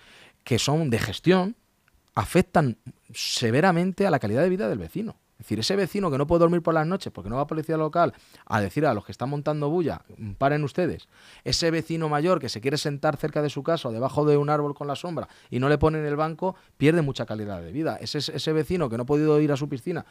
que 0.44 0.58
son 0.58 0.90
de 0.90 0.98
gestión 0.98 1.56
afectan 2.14 2.78
severamente 3.12 4.06
a 4.06 4.10
la 4.10 4.18
calidad 4.18 4.42
de 4.42 4.48
vida 4.48 4.68
del 4.68 4.78
vecino. 4.78 5.16
Es 5.38 5.45
decir, 5.45 5.59
ese 5.59 5.76
vecino 5.76 6.11
que 6.11 6.16
no 6.16 6.26
puede 6.26 6.40
dormir 6.40 6.62
por 6.62 6.73
las 6.73 6.87
noches 6.87 7.12
porque 7.12 7.28
no 7.28 7.37
va 7.37 7.43
a 7.43 7.47
policía 7.47 7.76
local 7.76 8.14
a 8.47 8.61
decir 8.61 8.87
a 8.87 8.95
los 8.95 9.05
que 9.05 9.12
están 9.12 9.28
montando 9.28 9.69
bulla, 9.69 10.02
paren 10.38 10.64
ustedes. 10.64 11.09
Ese 11.45 11.71
vecino 11.71 12.09
mayor 12.09 12.40
que 12.40 12.49
se 12.49 12.62
quiere 12.62 12.78
sentar 12.78 13.19
cerca 13.19 13.43
de 13.43 13.50
su 13.50 13.62
casa 13.62 13.88
o 13.88 13.93
debajo 13.93 14.25
de 14.25 14.38
un 14.38 14.49
árbol 14.49 14.75
con 14.75 14.87
la 14.87 14.97
sombra 14.97 15.28
y 15.50 15.59
no 15.59 15.69
le 15.69 15.76
ponen 15.76 16.07
el 16.07 16.16
banco, 16.16 16.57
pierde 16.78 17.02
mucha 17.02 17.26
calidad 17.26 17.61
de 17.61 17.71
vida. 17.71 17.99
Ese, 18.00 18.19
ese 18.19 18.52
vecino 18.55 18.88
que 18.88 18.97
no 18.97 19.02
ha 19.02 19.07
podido 19.07 19.38
ir 19.40 19.52
a 19.52 19.57
su 19.57 19.69
piscina, 19.69 20.07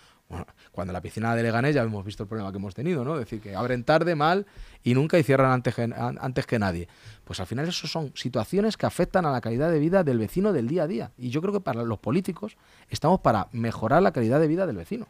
cuando 0.72 0.94
la 0.94 1.02
piscina 1.02 1.36
de 1.36 1.42
Leganés 1.42 1.74
ya 1.74 1.82
hemos 1.82 2.06
visto 2.06 2.24
el 2.24 2.30
problema 2.30 2.52
que 2.52 2.58
hemos 2.58 2.76
tenido, 2.76 3.04
¿no? 3.04 3.16
Es 3.16 3.22
decir, 3.22 3.42
que 3.42 3.56
abren 3.56 3.84
tarde, 3.84 4.14
mal 4.14 4.46
y 4.84 4.94
nunca 4.94 5.18
y 5.18 5.24
cierran 5.24 5.52
antes 5.52 5.76
antes 5.80 6.46
que 6.46 6.60
nadie. 6.60 6.88
Pues 7.26 7.40
al 7.40 7.48
final 7.48 7.68
eso 7.68 7.88
son 7.88 8.12
situaciones 8.16 8.78
que 8.78 8.86
afectan 8.86 9.26
a 9.26 9.32
la 9.32 9.42
calidad 9.42 9.72
de 9.72 9.80
vida 9.80 10.04
del 10.04 10.20
vecino 10.20 10.54
del 10.54 10.68
día 10.68 10.84
a 10.84 10.88
día. 10.88 11.12
Y 11.18 11.30
yo 11.30 11.42
creo 11.42 11.52
que 11.52 11.60
para 11.60 11.84
los 11.84 12.00
políticos 12.00 12.56
estamos 12.90 13.20
para 13.20 13.50
mejorar 13.52 14.04
la 14.04 14.12
calidad 14.12 14.40
de 14.40 14.48
vida 14.48 14.66
del 14.66 14.78
vecino. 14.78 15.08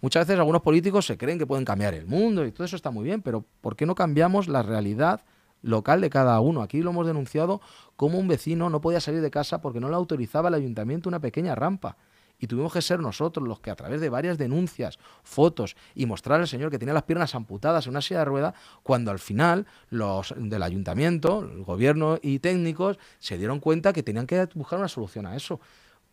Muchas 0.00 0.26
veces 0.26 0.38
algunos 0.38 0.62
políticos 0.62 1.06
se 1.06 1.18
creen 1.18 1.38
que 1.38 1.46
pueden 1.46 1.64
cambiar 1.64 1.92
el 1.94 2.06
mundo 2.06 2.44
y 2.44 2.52
todo 2.52 2.64
eso 2.64 2.76
está 2.76 2.90
muy 2.90 3.04
bien, 3.04 3.20
pero 3.20 3.44
¿por 3.60 3.76
qué 3.76 3.84
no 3.84 3.94
cambiamos 3.94 4.48
la 4.48 4.62
realidad 4.62 5.20
local 5.60 6.00
de 6.00 6.08
cada 6.08 6.40
uno? 6.40 6.62
Aquí 6.62 6.82
lo 6.82 6.90
hemos 6.90 7.06
denunciado 7.06 7.60
como 7.96 8.18
un 8.18 8.28
vecino 8.28 8.70
no 8.70 8.80
podía 8.80 9.00
salir 9.00 9.20
de 9.20 9.30
casa 9.30 9.60
porque 9.60 9.80
no 9.80 9.88
le 9.88 9.96
autorizaba 9.96 10.48
el 10.48 10.54
ayuntamiento 10.54 11.08
una 11.08 11.20
pequeña 11.20 11.54
rampa 11.54 11.96
y 12.38 12.46
tuvimos 12.46 12.72
que 12.72 12.82
ser 12.82 13.00
nosotros 13.00 13.46
los 13.46 13.60
que 13.60 13.70
a 13.70 13.76
través 13.76 14.00
de 14.00 14.08
varias 14.08 14.38
denuncias, 14.38 14.98
fotos 15.22 15.76
y 15.94 16.06
mostrar 16.06 16.40
al 16.40 16.48
señor 16.48 16.70
que 16.70 16.78
tenía 16.78 16.94
las 16.94 17.02
piernas 17.02 17.34
amputadas 17.34 17.86
en 17.86 17.90
una 17.90 18.00
silla 18.00 18.20
de 18.20 18.24
rueda, 18.26 18.54
cuando 18.82 19.10
al 19.10 19.18
final 19.18 19.66
los 19.90 20.34
del 20.36 20.62
ayuntamiento, 20.62 21.40
el 21.40 21.64
gobierno 21.64 22.18
y 22.22 22.38
técnicos 22.38 22.98
se 23.18 23.38
dieron 23.38 23.60
cuenta 23.60 23.92
que 23.92 24.02
tenían 24.02 24.26
que 24.26 24.48
buscar 24.54 24.78
una 24.78 24.88
solución 24.88 25.26
a 25.26 25.36
eso, 25.36 25.60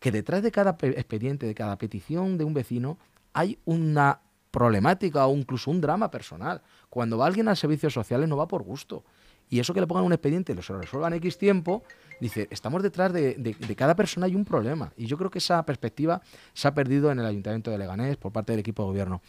que 0.00 0.12
detrás 0.12 0.42
de 0.42 0.50
cada 0.50 0.76
expediente, 0.80 1.46
de 1.46 1.54
cada 1.54 1.78
petición 1.78 2.38
de 2.38 2.44
un 2.44 2.54
vecino, 2.54 2.98
hay 3.32 3.58
una 3.64 4.20
problemática 4.50 5.26
o 5.26 5.36
incluso 5.36 5.70
un 5.70 5.80
drama 5.80 6.10
personal. 6.10 6.62
Cuando 6.88 7.18
va 7.18 7.26
alguien 7.26 7.48
a 7.48 7.54
servicios 7.54 7.92
sociales 7.92 8.28
no 8.28 8.36
va 8.36 8.48
por 8.48 8.62
gusto. 8.62 9.04
Y 9.48 9.60
eso 9.60 9.72
que 9.74 9.80
le 9.80 9.86
pongan 9.86 10.04
un 10.04 10.12
expediente, 10.12 10.54
lo 10.54 10.62
se 10.62 10.72
lo 10.72 10.80
resuelvan 10.80 11.12
X 11.14 11.38
tiempo, 11.38 11.82
dice, 12.20 12.48
estamos 12.50 12.82
detrás 12.82 13.12
de, 13.12 13.56
cada 13.76 13.94
persona 13.94 14.26
hay 14.26 14.34
un 14.34 14.44
problema. 14.44 14.92
Y 14.96 15.06
yo 15.06 15.16
creo 15.16 15.30
que 15.30 15.38
esa 15.38 15.64
perspectiva 15.64 16.20
se 16.52 16.68
ha 16.68 16.74
perdido 16.74 17.10
en 17.12 17.20
el 17.20 17.26
Ayuntamiento 17.26 17.70
de 17.70 17.78
Leganés 17.78 18.16
por 18.16 18.32
parte 18.32 18.52
del 18.52 18.60
equipo 18.60 18.82
de 18.82 18.88
gobierno. 18.88 19.22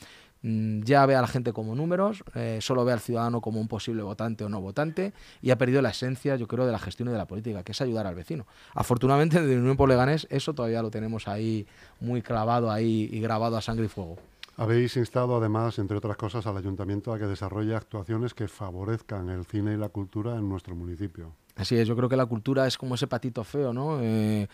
Mm, 0.43 0.83
ya 0.83 1.05
ve 1.05 1.15
a 1.15 1.21
la 1.21 1.27
gente 1.27 1.51
como 1.51 1.73
números, 1.75 2.23
eh, 2.35 2.59
solo 2.61 2.85
ve 2.85 2.93
al 2.93 2.99
ciudadano 2.99 3.41
como 3.41 3.59
un 3.59 3.67
posible 3.67 4.03
votante 4.03 4.43
o 4.43 4.49
no 4.49 4.61
votante 4.61 5.13
y 5.41 5.49
ha 5.49 5.57
perdido 5.57 5.81
la 5.81 5.89
esencia, 5.89 6.35
yo 6.35 6.47
creo, 6.47 6.65
de 6.65 6.71
la 6.71 6.79
gestión 6.79 7.09
y 7.09 7.11
de 7.11 7.17
la 7.17 7.25
política, 7.25 7.63
que 7.63 7.71
es 7.71 7.81
ayudar 7.81 8.05
al 8.05 8.15
vecino. 8.15 8.45
Afortunadamente, 8.73 9.37
en 9.37 9.49
el 9.49 9.59
Unión 9.59 9.77
por 9.77 9.89
Leganés, 9.89 10.27
eso 10.29 10.53
todavía 10.53 10.81
lo 10.81 10.91
tenemos 10.91 11.27
ahí 11.27 11.65
muy 11.99 12.21
clavado 12.21 12.71
ahí 12.71 13.09
y 13.11 13.19
grabado 13.19 13.57
a 13.57 13.61
sangre 13.61 13.85
y 13.85 13.89
fuego. 13.89 14.17
Habéis 14.59 14.97
instado, 14.97 15.37
además, 15.37 15.77
entre 15.77 15.97
otras 15.97 16.17
cosas, 16.17 16.47
al 16.47 16.57
ayuntamiento 16.57 17.13
a 17.13 17.19
que 17.19 17.25
desarrolle 17.25 17.75
actuaciones 17.75 18.33
que 18.33 18.47
favorezcan 18.47 19.29
el 19.29 19.45
cine 19.45 19.73
y 19.73 19.77
la 19.77 19.89
cultura 19.89 20.35
en 20.35 20.49
nuestro 20.49 20.75
municipio. 20.75 21.35
Así 21.55 21.77
es, 21.77 21.87
yo 21.87 21.95
creo 21.95 22.09
que 22.09 22.15
la 22.15 22.25
cultura 22.25 22.65
es 22.65 22.75
como 22.75 22.95
ese 22.95 23.05
patito 23.05 23.43
feo, 23.43 23.71
¿no? 23.71 23.99
Eh, 24.01 24.47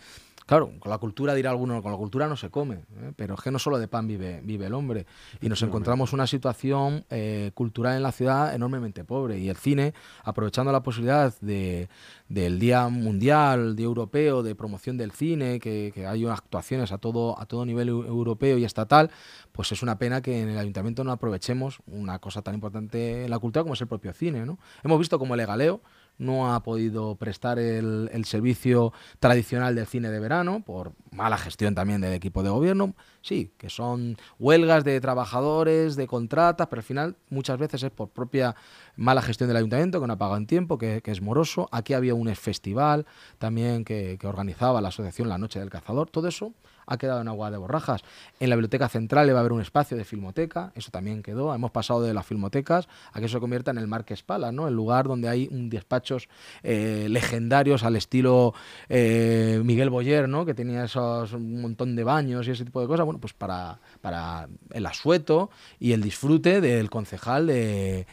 claro, 0.46 0.72
con 0.78 0.90
la 0.90 0.98
cultura 0.98 1.34
dirá 1.34 1.50
alguno, 1.50 1.82
con 1.82 1.90
la 1.90 1.98
cultura 1.98 2.28
no 2.28 2.36
se 2.36 2.50
come, 2.50 2.76
¿eh? 2.76 3.12
pero 3.16 3.34
es 3.34 3.40
que 3.40 3.50
no 3.50 3.58
solo 3.58 3.78
de 3.78 3.88
pan 3.88 4.06
vive, 4.06 4.40
vive 4.42 4.66
el 4.66 4.74
hombre. 4.74 5.06
Y 5.40 5.48
nos 5.48 5.62
encontramos 5.62 6.12
una 6.12 6.26
situación 6.26 7.04
eh, 7.10 7.50
cultural 7.54 7.96
en 7.96 8.02
la 8.02 8.12
ciudad 8.12 8.54
enormemente 8.54 9.04
pobre. 9.04 9.38
Y 9.38 9.48
el 9.48 9.56
cine, 9.56 9.94
aprovechando 10.22 10.72
la 10.72 10.82
posibilidad 10.82 11.34
de, 11.40 11.88
del 12.28 12.58
Día 12.58 12.88
Mundial, 12.88 13.76
Día 13.76 13.86
Europeo 13.86 14.42
de 14.42 14.54
promoción 14.54 14.96
del 14.96 15.12
cine, 15.12 15.60
que, 15.60 15.92
que 15.94 16.06
hay 16.06 16.26
actuaciones 16.26 16.92
a 16.92 16.98
todo, 16.98 17.38
a 17.40 17.46
todo 17.46 17.64
nivel 17.64 17.88
europeo 17.88 18.58
y 18.58 18.64
estatal, 18.64 19.10
pues 19.52 19.72
es 19.72 19.82
una 19.82 19.98
pena 19.98 20.20
que 20.20 20.42
en 20.42 20.48
el 20.48 20.58
ayuntamiento 20.58 21.04
no 21.04 21.12
aprovechemos 21.12 21.78
una 21.86 22.18
cosa 22.18 22.42
tan 22.42 22.54
importante 22.54 23.24
en 23.24 23.30
la 23.30 23.38
cultura 23.38 23.62
como 23.62 23.74
es 23.74 23.80
el 23.80 23.86
propio 23.86 24.12
cine. 24.12 24.44
¿no? 24.44 24.58
Hemos 24.82 24.98
visto 24.98 25.18
como 25.18 25.34
el 25.34 25.46
Galeo 25.46 25.80
no 26.18 26.52
ha 26.52 26.62
podido 26.62 27.16
prestar 27.16 27.58
el, 27.58 28.24
servicio 28.24 28.92
tradicional 29.18 29.74
del 29.74 29.86
cine 29.86 30.10
de 30.10 30.20
verano 30.20 30.62
por 30.64 30.92
mala 31.10 31.38
gestión 31.38 31.74
también 31.74 32.00
del 32.00 32.12
equipo 32.12 32.42
de 32.42 32.50
gobierno. 32.50 32.94
Sí, 33.24 33.54
que 33.56 33.70
son 33.70 34.18
huelgas 34.38 34.84
de 34.84 35.00
trabajadores, 35.00 35.96
de 35.96 36.06
contratas, 36.06 36.66
pero 36.66 36.80
al 36.80 36.84
final 36.84 37.16
muchas 37.30 37.58
veces 37.58 37.82
es 37.82 37.90
por 37.90 38.10
propia 38.10 38.54
mala 38.96 39.22
gestión 39.22 39.48
del 39.48 39.56
ayuntamiento, 39.56 39.98
que 39.98 40.06
no 40.06 40.12
ha 40.12 40.18
pagado 40.18 40.36
en 40.36 40.46
tiempo, 40.46 40.76
que, 40.76 41.00
es 41.02 41.22
moroso. 41.22 41.66
Aquí 41.72 41.94
había 41.94 42.14
un 42.14 42.28
festival 42.36 43.06
también 43.38 43.82
que, 43.82 44.18
organizaba 44.24 44.82
la 44.82 44.88
asociación 44.88 45.30
La 45.30 45.38
Noche 45.38 45.58
del 45.58 45.70
Cazador. 45.70 46.10
Todo 46.10 46.28
eso 46.28 46.52
ha 46.86 46.98
quedado 46.98 47.22
en 47.22 47.28
agua 47.28 47.50
de 47.50 47.56
borrajas. 47.56 48.02
En 48.40 48.50
la 48.50 48.56
biblioteca 48.56 48.90
central 48.90 49.26
le 49.26 49.32
va 49.32 49.38
a 49.38 49.40
haber 49.40 49.52
un 49.52 49.62
espacio 49.62 49.96
de 49.96 50.04
filmoteca, 50.04 50.70
eso 50.74 50.90
también 50.90 51.22
quedó. 51.22 51.54
Hemos 51.54 51.70
pasado 51.70 52.02
de 52.02 52.12
las 52.12 52.26
filmotecas 52.26 52.88
a 53.12 53.20
que 53.20 53.26
eso 53.26 53.38
se 53.38 53.40
convierta 53.40 53.70
en 53.70 53.78
el 53.78 53.86
Marques 53.86 54.22
Pala, 54.22 54.52
¿no? 54.52 54.68
el 54.68 54.74
lugar 54.74 55.08
donde 55.08 55.28
hay 55.28 55.48
un 55.50 55.70
despachos 55.70 56.28
eh, 56.62 57.06
legendarios 57.08 57.84
al 57.84 57.96
estilo 57.96 58.52
eh, 58.90 59.62
Miguel 59.64 59.88
Boyer, 59.88 60.28
¿no? 60.28 60.44
que 60.44 60.52
tenía 60.52 60.84
esos 60.84 61.32
un 61.32 61.62
montón 61.62 61.96
de 61.96 62.04
baños 62.04 62.46
y 62.48 62.50
ese 62.50 62.66
tipo 62.66 62.82
de 62.82 62.86
cosas. 62.86 63.06
Pues 63.18 63.32
para, 63.32 63.80
para 64.00 64.48
el 64.72 64.86
asueto 64.86 65.50
y 65.78 65.92
el 65.92 66.02
disfrute 66.02 66.60
del 66.60 66.90
concejal 66.90 67.46
de 67.46 68.06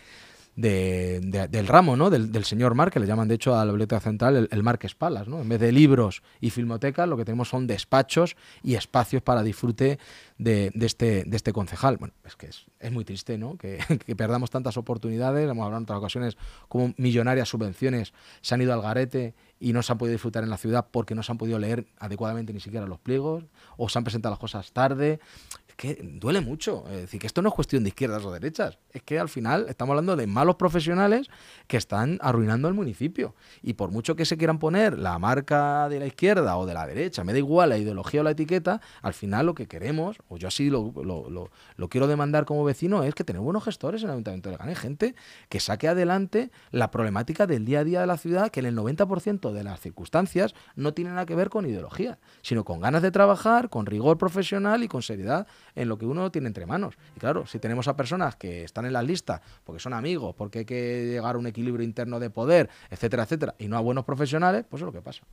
de, 0.56 1.48
del 1.50 1.68
ramo, 1.68 1.96
¿no? 1.96 2.10
Del, 2.10 2.44
señor 2.44 2.76
Mar, 2.76 2.92
que 2.92 3.00
le 3.00 3.08
llaman 3.08 3.28
de 3.28 3.36
hecho 3.36 3.56
a 3.56 3.66
la 3.66 3.72
biblioteca 3.72 4.00
central 4.02 4.50
el, 4.52 4.64
Marques 4.64 4.96
Palas. 4.96 5.28
¿no? 5.28 5.42
En 5.42 5.50
vez 5.50 5.60
de 5.60 5.72
libros 5.72 6.22
y 6.40 6.50
filmotecas, 6.50 7.08
lo 7.08 7.18
que 7.18 7.26
tenemos 7.26 7.50
son 7.50 7.68
despachos 7.68 8.36
y 8.64 8.76
espacios 8.76 9.22
para 9.22 9.44
disfrute 9.44 10.00
de, 10.38 10.72
este, 10.74 11.24
de 11.26 11.38
este 11.38 11.54
concejal. 11.54 11.98
Bueno, 11.98 12.14
es 12.26 12.36
que 12.36 12.48
es, 12.48 12.92
muy 12.92 13.06
triste 13.06 13.38
¿no? 13.38 13.58
que, 13.58 13.80
perdamos 14.16 14.50
tantas 14.50 14.78
oportunidades. 14.78 15.50
Hemos 15.50 15.64
hablado 15.64 15.78
en 15.78 15.84
otras 15.84 16.00
ocasiones 16.00 16.38
como 16.68 16.94
millonarias 16.98 17.50
subvenciones 17.50 18.14
se 18.42 18.56
han 18.56 18.62
ido 18.62 18.74
al 18.74 18.82
garete 18.82 19.34
y 19.60 19.74
no 19.74 19.84
se 19.84 19.92
han 19.92 19.98
podido 19.98 20.14
disfrutar 20.14 20.44
en 20.44 20.50
la 20.50 20.58
ciudad 20.58 20.88
porque 20.92 21.16
no 21.16 21.24
se 21.24 21.32
han 21.32 21.38
podido 21.38 21.60
leer 21.60 21.86
adecuadamente 22.00 22.52
ni 22.52 22.60
siquiera 22.60 22.86
los 22.88 23.00
pliegos 23.00 23.46
o 23.78 23.88
se 23.90 23.98
han 23.98 24.04
presentado 24.04 24.34
las 24.34 24.40
cosas 24.40 24.72
tarde. 24.72 25.20
Es 25.68 25.76
que 25.76 26.00
duele 26.02 26.42
mucho. 26.42 26.86
Es 26.90 27.02
decir, 27.02 27.20
que 27.20 27.28
esto 27.28 27.42
no 27.42 27.50
es 27.50 27.56
cuestión 27.56 27.84
de 27.84 27.90
izquierdas 27.90 28.26
o 28.26 28.32
derechas 28.32 28.80
es 28.94 29.04
que 29.04 29.20
al 29.20 29.30
final 29.30 29.66
estamos 29.70 29.94
hablando 29.94 30.16
de 30.16 30.28
malos 30.28 30.56
profesionales 30.56 31.28
que 31.68 31.78
están 31.78 32.20
arruinando 32.22 32.68
el 32.68 32.74
municipio. 32.74 33.36
Y 33.62 33.74
por 33.74 33.92
mucho 33.92 34.16
que 34.16 34.26
se 34.26 34.38
quieran 34.38 34.60
poner 34.60 34.98
la 34.98 35.18
marca 35.20 35.90
de 35.90 36.00
la 36.00 36.06
izquierda 36.06 36.58
o 36.58 36.66
de 36.66 36.74
la 36.74 36.86
derecha, 36.86 37.24
me 37.24 37.34
da 37.34 37.40
igual 37.40 37.70
la 37.70 37.78
ideología 37.78 38.22
o 38.22 38.24
la 38.24 38.32
etiqueta, 38.32 38.82
al 39.02 39.14
final 39.14 39.46
lo 39.46 39.56
que 39.56 39.68
queremos, 39.68 40.18
o 40.28 40.38
yo 40.38 40.48
así 40.48 40.70
lo, 40.70 40.94
lo, 41.04 41.90
quiero 41.90 42.08
demandar 42.08 42.46
como 42.46 42.64
vecino, 42.64 43.04
es 43.04 43.16
que 43.16 43.24
tenemos 43.24 43.46
buenos 43.46 43.64
gestores 43.64 44.02
en 44.04 44.10
el 44.10 44.14
Ayuntamiento 44.14 44.50
de 44.50 44.56
Leganés, 44.56 44.80
gente 44.80 45.16
que 45.50 45.60
saque 45.60 45.88
adelante 45.88 46.52
la 46.72 46.92
problemática 46.92 47.48
del 47.48 47.66
día 47.66 47.80
a 47.80 47.84
día 47.84 48.02
de 48.02 48.08
la 48.08 48.18
ciudad, 48.18 48.50
que 48.50 48.62
en 48.62 48.68
el 48.68 48.78
90% 48.78 49.52
de 49.52 49.64
las 49.64 49.80
circunstancias 49.80 50.54
no 50.76 50.94
tiene 50.94 51.12
nada 51.12 51.26
que 51.26 51.36
ver 51.36 51.50
con 51.50 51.66
ideología, 51.66 52.20
sino 52.42 52.64
con 52.64 52.80
ganas 52.80 53.02
de 53.02 53.12
trabajar, 53.12 53.70
con 53.70 53.86
rigor 53.86 54.18
profesional 54.18 54.84
y 54.84 54.88
con 54.88 55.02
seriedad 55.02 55.48
en 55.76 55.90
lo 55.90 55.98
que 55.98 56.06
uno 56.06 56.32
tiene 56.32 56.48
entre 56.48 56.66
manos. 56.66 56.96
Y 57.16 57.20
claro, 57.20 57.46
si 57.46 57.60
tenemos 57.60 57.88
a 57.88 57.96
personas 57.96 58.36
que 58.36 58.64
están 58.64 58.81
en 58.86 58.94
las 58.94 59.06
listas 59.06 59.42
porque 59.64 59.80
son 59.80 59.94
amigos, 59.94 60.36
porque 60.36 60.60
hay 60.60 60.66
que 60.66 61.06
llegar 61.06 61.36
a 61.36 61.38
un 61.38 61.48
equilibrio 61.48 61.84
interno 61.84 62.20
de 62.20 62.30
poder, 62.30 62.70
etcétera, 62.90 63.24
etcétera, 63.24 63.56
y 63.60 63.68
no 63.68 63.78
a 63.78 63.82
buenos 63.82 64.06
profesionales, 64.06 64.66
pues 64.70 64.82
es 64.82 64.86
lo 64.86 64.92
que 64.92 65.02
pasa. 65.02 65.24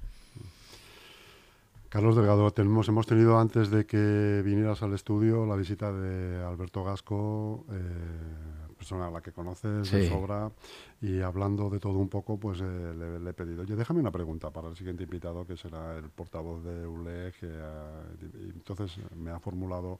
Carlos 1.88 2.16
Delgado, 2.16 2.50
tenemos, 2.50 2.87
hemos 2.88 3.06
tenido 3.06 3.38
antes 3.38 3.70
de 3.70 3.87
que 3.87 4.42
vinieras 4.44 4.82
al 4.82 4.92
estudio 4.92 5.46
la 5.46 5.56
visita 5.56 5.90
de 5.90 6.44
Alberto 6.44 6.84
Gasco, 6.84 7.64
eh, 7.72 8.74
persona 8.76 9.06
a 9.06 9.11
la 9.11 9.22
que 9.22 9.32
conoces 9.32 9.90
de 9.90 10.06
sobra, 10.06 10.52
y 11.00 11.20
hablando 11.20 11.70
de 11.70 11.80
todo 11.80 11.98
un 11.98 12.11
poco, 12.11 12.38
pues 12.38 12.61
eh, 12.61 13.18
le, 13.22 13.30
he 13.30 13.32
pedido, 13.32 13.62
oye, 13.62 13.74
déjame 13.74 14.00
una 14.00 14.11
pregunta 14.11 14.50
para 14.50 14.68
el 14.68 14.76
siguiente 14.76 15.04
invitado, 15.04 15.46
que 15.46 15.56
será 15.56 15.96
el 15.96 16.11
portavoz 16.11 16.62
de 16.62 16.87
ULEG, 16.87 17.34
y 17.42 18.50
entonces 18.50 18.98
me 19.16 19.30
ha 19.30 19.40
formulado 19.40 19.98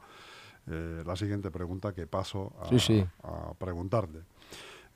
eh, 0.71 1.03
la 1.05 1.17
siguiente 1.17 1.51
pregunta 1.51 1.93
que 1.93 2.07
paso 2.07 2.53
a, 2.61 3.55
preguntarte. 3.55 4.21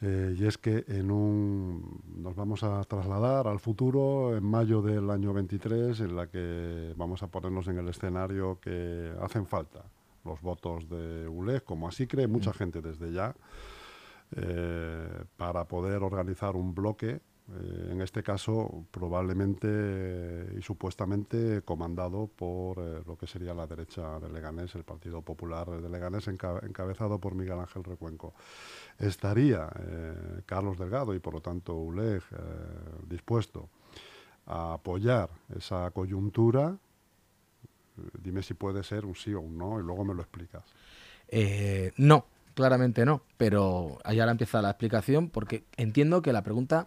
Eh, 0.00 0.34
y 0.36 0.46
es 0.46 0.58
que 0.58 0.84
en 0.88 1.10
un, 1.10 2.02
nos 2.16 2.34
vamos 2.34 2.64
a 2.64 2.82
trasladar 2.84 3.46
al 3.46 3.60
futuro 3.60 4.36
en 4.36 4.44
mayo 4.44 4.82
del 4.82 5.08
año 5.10 5.32
23, 5.32 6.00
en 6.00 6.16
la 6.16 6.26
que 6.26 6.92
vamos 6.96 7.22
a 7.22 7.28
ponernos 7.28 7.68
en 7.68 7.78
el 7.78 7.88
escenario 7.88 8.58
que 8.60 9.12
hacen 9.20 9.46
falta 9.46 9.84
los 10.24 10.40
votos 10.40 10.88
de 10.88 11.28
ULEG, 11.28 11.64
como 11.64 11.88
así 11.88 12.06
cree 12.06 12.26
mucha 12.26 12.50
mm. 12.50 12.54
gente 12.54 12.82
desde 12.82 13.12
ya, 13.12 13.34
eh, 14.36 15.24
para 15.36 15.66
poder 15.66 16.02
organizar 16.02 16.56
un 16.56 16.74
bloque 16.74 17.20
eh, 17.50 17.88
en 17.90 18.00
este 18.00 18.22
caso 18.22 18.86
probablemente 18.92 19.66
eh, 19.68 20.56
y 20.58 20.62
supuestamente 20.62 21.62
comandado 21.62 22.28
por 22.28 22.78
eh, 22.78 23.02
lo 23.04 23.16
que 23.16 23.26
sería 23.26 23.52
la 23.52 23.66
derecha 23.66 24.20
de 24.20 24.30
Leganés, 24.30 24.74
el 24.76 24.84
Partido 24.84 25.22
Popular 25.22 25.68
de 25.68 25.88
Leganés, 25.88 26.28
encabezado 26.28 27.18
por 27.18 27.34
Miguel 27.34 27.58
Ángel 27.58 27.82
Recuenco. 27.82 28.34
¿Estaría 28.98 29.68
Carlos 30.46 30.78
Delgado 30.78 31.14
y 31.14 31.18
por 31.18 31.34
lo 31.34 31.40
tanto 31.40 31.74
ULEG 31.74 32.22
dispuesto 33.08 33.68
a 34.46 34.74
apoyar 34.74 35.30
esa 35.56 35.90
coyuntura? 35.90 36.76
Dime 38.22 38.42
si 38.42 38.54
puede 38.54 38.84
ser 38.84 39.04
un 39.04 39.16
sí 39.16 39.34
o 39.34 39.40
un 39.40 39.58
no 39.58 39.80
y 39.80 39.82
luego 39.82 40.04
me 40.04 40.14
lo 40.14 40.22
explicas. 40.22 40.62
no, 41.96 42.26
claramente 42.54 43.04
no, 43.04 43.22
pero 43.36 43.98
allá 44.04 44.30
empieza 44.30 44.62
la 44.62 44.70
explicación 44.70 45.28
porque 45.28 45.64
entiendo 45.76 46.22
que 46.22 46.32
la 46.32 46.42
pregunta 46.42 46.86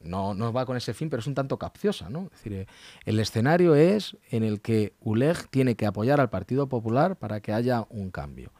no, 0.00 0.34
no 0.34 0.52
va 0.52 0.66
con 0.66 0.76
ese 0.76 0.94
fin, 0.94 1.10
pero 1.10 1.20
es 1.20 1.26
un 1.26 1.34
tanto 1.34 1.58
capciosa, 1.58 2.08
¿no? 2.08 2.30
Es 2.32 2.42
decir, 2.42 2.66
el 3.04 3.20
escenario 3.20 3.74
es 3.74 4.16
en 4.30 4.42
el 4.44 4.60
que 4.60 4.94
ULEG 5.00 5.48
tiene 5.48 5.76
que 5.76 5.86
apoyar 5.86 6.20
al 6.20 6.30
Partido 6.30 6.68
Popular 6.68 7.16
para 7.16 7.40
que 7.40 7.52
haya 7.52 7.86
un 7.90 8.10
cambio. 8.10 8.52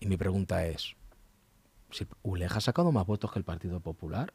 Y 0.00 0.06
mi 0.06 0.16
pregunta 0.16 0.66
es, 0.66 0.96
si 1.90 2.06
ULEG 2.22 2.52
ha 2.56 2.60
sacado 2.60 2.92
más 2.92 3.06
votos 3.06 3.32
que 3.32 3.38
el 3.38 3.44
Partido 3.44 3.80
Popular, 3.80 4.32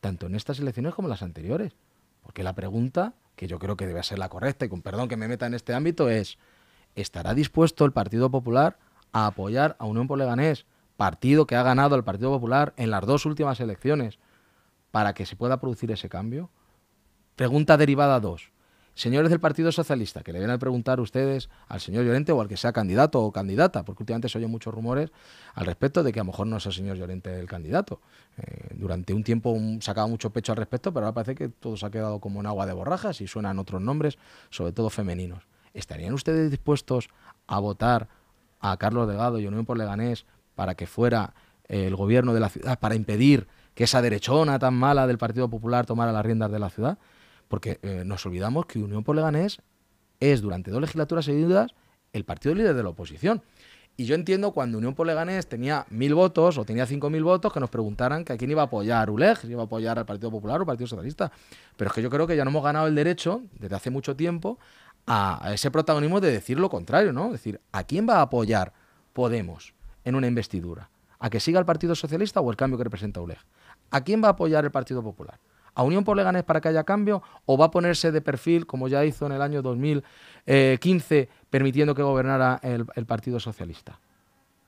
tanto 0.00 0.26
en 0.26 0.34
estas 0.34 0.58
elecciones 0.58 0.94
como 0.94 1.06
en 1.06 1.10
las 1.10 1.22
anteriores. 1.22 1.74
Porque 2.22 2.42
la 2.42 2.54
pregunta, 2.54 3.14
que 3.36 3.46
yo 3.46 3.58
creo 3.58 3.76
que 3.76 3.86
debe 3.86 4.02
ser 4.02 4.18
la 4.18 4.28
correcta, 4.28 4.64
y 4.64 4.68
con 4.68 4.82
perdón 4.82 5.08
que 5.08 5.16
me 5.16 5.28
meta 5.28 5.46
en 5.46 5.54
este 5.54 5.74
ámbito, 5.74 6.08
es, 6.08 6.38
¿estará 6.94 7.34
dispuesto 7.34 7.84
el 7.84 7.92
Partido 7.92 8.30
Popular 8.30 8.78
a 9.12 9.26
apoyar 9.26 9.76
a 9.78 9.86
Unión 9.86 10.06
por 10.06 10.18
Leganés, 10.18 10.66
partido 10.96 11.46
que 11.46 11.56
ha 11.56 11.62
ganado 11.62 11.96
el 11.96 12.04
Partido 12.04 12.30
Popular 12.30 12.72
en 12.76 12.90
las 12.90 13.04
dos 13.04 13.26
últimas 13.26 13.60
elecciones? 13.60 14.18
Para 14.92 15.14
que 15.14 15.26
se 15.26 15.34
pueda 15.34 15.58
producir 15.58 15.90
ese 15.90 16.08
cambio? 16.08 16.50
Pregunta 17.34 17.76
derivada 17.76 18.20
2. 18.20 18.52
Señores 18.94 19.30
del 19.30 19.40
Partido 19.40 19.72
Socialista, 19.72 20.22
que 20.22 20.34
le 20.34 20.38
vienen 20.38 20.54
a 20.54 20.58
preguntar 20.58 21.00
ustedes 21.00 21.48
al 21.66 21.80
señor 21.80 22.04
Llorente 22.04 22.30
o 22.30 22.42
al 22.42 22.46
que 22.46 22.58
sea 22.58 22.74
candidato 22.74 23.22
o 23.22 23.32
candidata, 23.32 23.86
porque 23.86 24.02
últimamente 24.02 24.28
se 24.28 24.36
oyen 24.36 24.50
muchos 24.50 24.72
rumores 24.74 25.10
al 25.54 25.64
respecto 25.64 26.02
de 26.02 26.12
que 26.12 26.20
a 26.20 26.24
lo 26.24 26.26
mejor 26.26 26.46
no 26.46 26.58
es 26.58 26.66
el 26.66 26.74
señor 26.74 26.98
Llorente 26.98 27.40
el 27.40 27.46
candidato. 27.46 28.02
Eh, 28.36 28.74
durante 28.74 29.14
un 29.14 29.24
tiempo 29.24 29.56
sacaba 29.80 30.06
mucho 30.08 30.28
pecho 30.28 30.52
al 30.52 30.58
respecto, 30.58 30.92
pero 30.92 31.06
ahora 31.06 31.14
parece 31.14 31.34
que 31.34 31.48
todo 31.48 31.74
se 31.78 31.86
ha 31.86 31.90
quedado 31.90 32.20
como 32.20 32.40
en 32.40 32.46
agua 32.46 32.66
de 32.66 32.74
borrajas 32.74 33.22
y 33.22 33.26
suenan 33.26 33.58
otros 33.58 33.80
nombres, 33.80 34.18
sobre 34.50 34.72
todo 34.72 34.90
femeninos. 34.90 35.46
¿Estarían 35.72 36.12
ustedes 36.12 36.50
dispuestos 36.50 37.08
a 37.46 37.58
votar 37.60 38.08
a 38.60 38.76
Carlos 38.76 39.08
Delgado 39.08 39.38
y 39.38 39.46
Unión 39.46 39.64
por 39.64 39.78
Leganés 39.78 40.26
para 40.54 40.74
que 40.74 40.86
fuera 40.86 41.32
el 41.72 41.96
gobierno 41.96 42.34
de 42.34 42.40
la 42.40 42.48
ciudad, 42.48 42.78
para 42.78 42.94
impedir 42.94 43.48
que 43.74 43.84
esa 43.84 44.02
derechona 44.02 44.58
tan 44.58 44.74
mala 44.74 45.06
del 45.06 45.18
Partido 45.18 45.48
Popular 45.48 45.86
tomara 45.86 46.12
las 46.12 46.24
riendas 46.24 46.52
de 46.52 46.58
la 46.58 46.70
ciudad, 46.70 46.98
porque 47.48 47.78
eh, 47.82 48.02
nos 48.04 48.24
olvidamos 48.26 48.66
que 48.66 48.78
Unión 48.78 49.04
por 49.04 49.16
Leganés 49.16 49.60
es 50.20 50.42
durante 50.42 50.70
dos 50.70 50.80
legislaturas 50.80 51.24
seguidas 51.24 51.74
el 52.12 52.24
partido 52.24 52.54
líder 52.54 52.74
de 52.74 52.82
la 52.82 52.90
oposición. 52.90 53.42
Y 53.96 54.04
yo 54.04 54.14
entiendo 54.14 54.52
cuando 54.52 54.78
Unión 54.78 54.94
por 54.94 55.06
Leganés 55.06 55.46
tenía 55.46 55.86
mil 55.90 56.14
votos 56.14 56.56
o 56.58 56.64
tenía 56.64 56.86
cinco 56.86 57.10
mil 57.10 57.24
votos 57.24 57.52
que 57.52 57.60
nos 57.60 57.70
preguntaran 57.70 58.24
que 58.24 58.32
a 58.32 58.36
quién 58.36 58.50
iba 58.50 58.62
a 58.62 58.66
apoyar 58.66 59.10
ULEG, 59.10 59.38
si 59.38 59.48
iba 59.48 59.62
a 59.62 59.66
apoyar 59.66 59.98
al 59.98 60.06
Partido 60.06 60.30
Popular 60.30 60.58
o 60.58 60.62
al 60.62 60.66
Partido 60.66 60.86
Socialista. 60.86 61.32
Pero 61.76 61.88
es 61.88 61.94
que 61.94 62.02
yo 62.02 62.10
creo 62.10 62.26
que 62.26 62.36
ya 62.36 62.44
no 62.44 62.50
hemos 62.50 62.64
ganado 62.64 62.86
el 62.86 62.94
derecho, 62.94 63.42
desde 63.58 63.76
hace 63.76 63.90
mucho 63.90 64.16
tiempo, 64.16 64.58
a 65.06 65.50
ese 65.52 65.70
protagonismo 65.70 66.20
de 66.20 66.30
decir 66.30 66.58
lo 66.58 66.70
contrario, 66.70 67.12
¿no? 67.12 67.26
Es 67.26 67.32
decir, 67.32 67.60
¿a 67.72 67.84
quién 67.84 68.08
va 68.08 68.18
a 68.18 68.22
apoyar 68.22 68.72
Podemos 69.12 69.74
en 70.04 70.14
una 70.14 70.26
investidura? 70.26 70.91
¿A 71.22 71.30
que 71.30 71.38
siga 71.38 71.60
el 71.60 71.64
Partido 71.64 71.94
Socialista 71.94 72.40
o 72.40 72.50
el 72.50 72.56
cambio 72.56 72.76
que 72.76 72.82
representa 72.82 73.20
ULEG? 73.20 73.38
¿A 73.92 74.00
quién 74.00 74.20
va 74.20 74.26
a 74.26 74.30
apoyar 74.32 74.64
el 74.64 74.72
Partido 74.72 75.04
Popular? 75.04 75.38
¿A 75.72 75.84
Unión 75.84 76.02
por 76.02 76.16
Leganés 76.16 76.42
para 76.42 76.60
que 76.60 76.66
haya 76.66 76.82
cambio 76.82 77.22
o 77.46 77.56
va 77.56 77.66
a 77.66 77.70
ponerse 77.70 78.10
de 78.10 78.20
perfil, 78.20 78.66
como 78.66 78.88
ya 78.88 79.04
hizo 79.04 79.26
en 79.26 79.32
el 79.32 79.40
año 79.40 79.62
2015, 79.62 81.28
permitiendo 81.48 81.94
que 81.94 82.02
gobernara 82.02 82.58
el, 82.64 83.06
Partido 83.06 83.38
Socialista? 83.38 84.00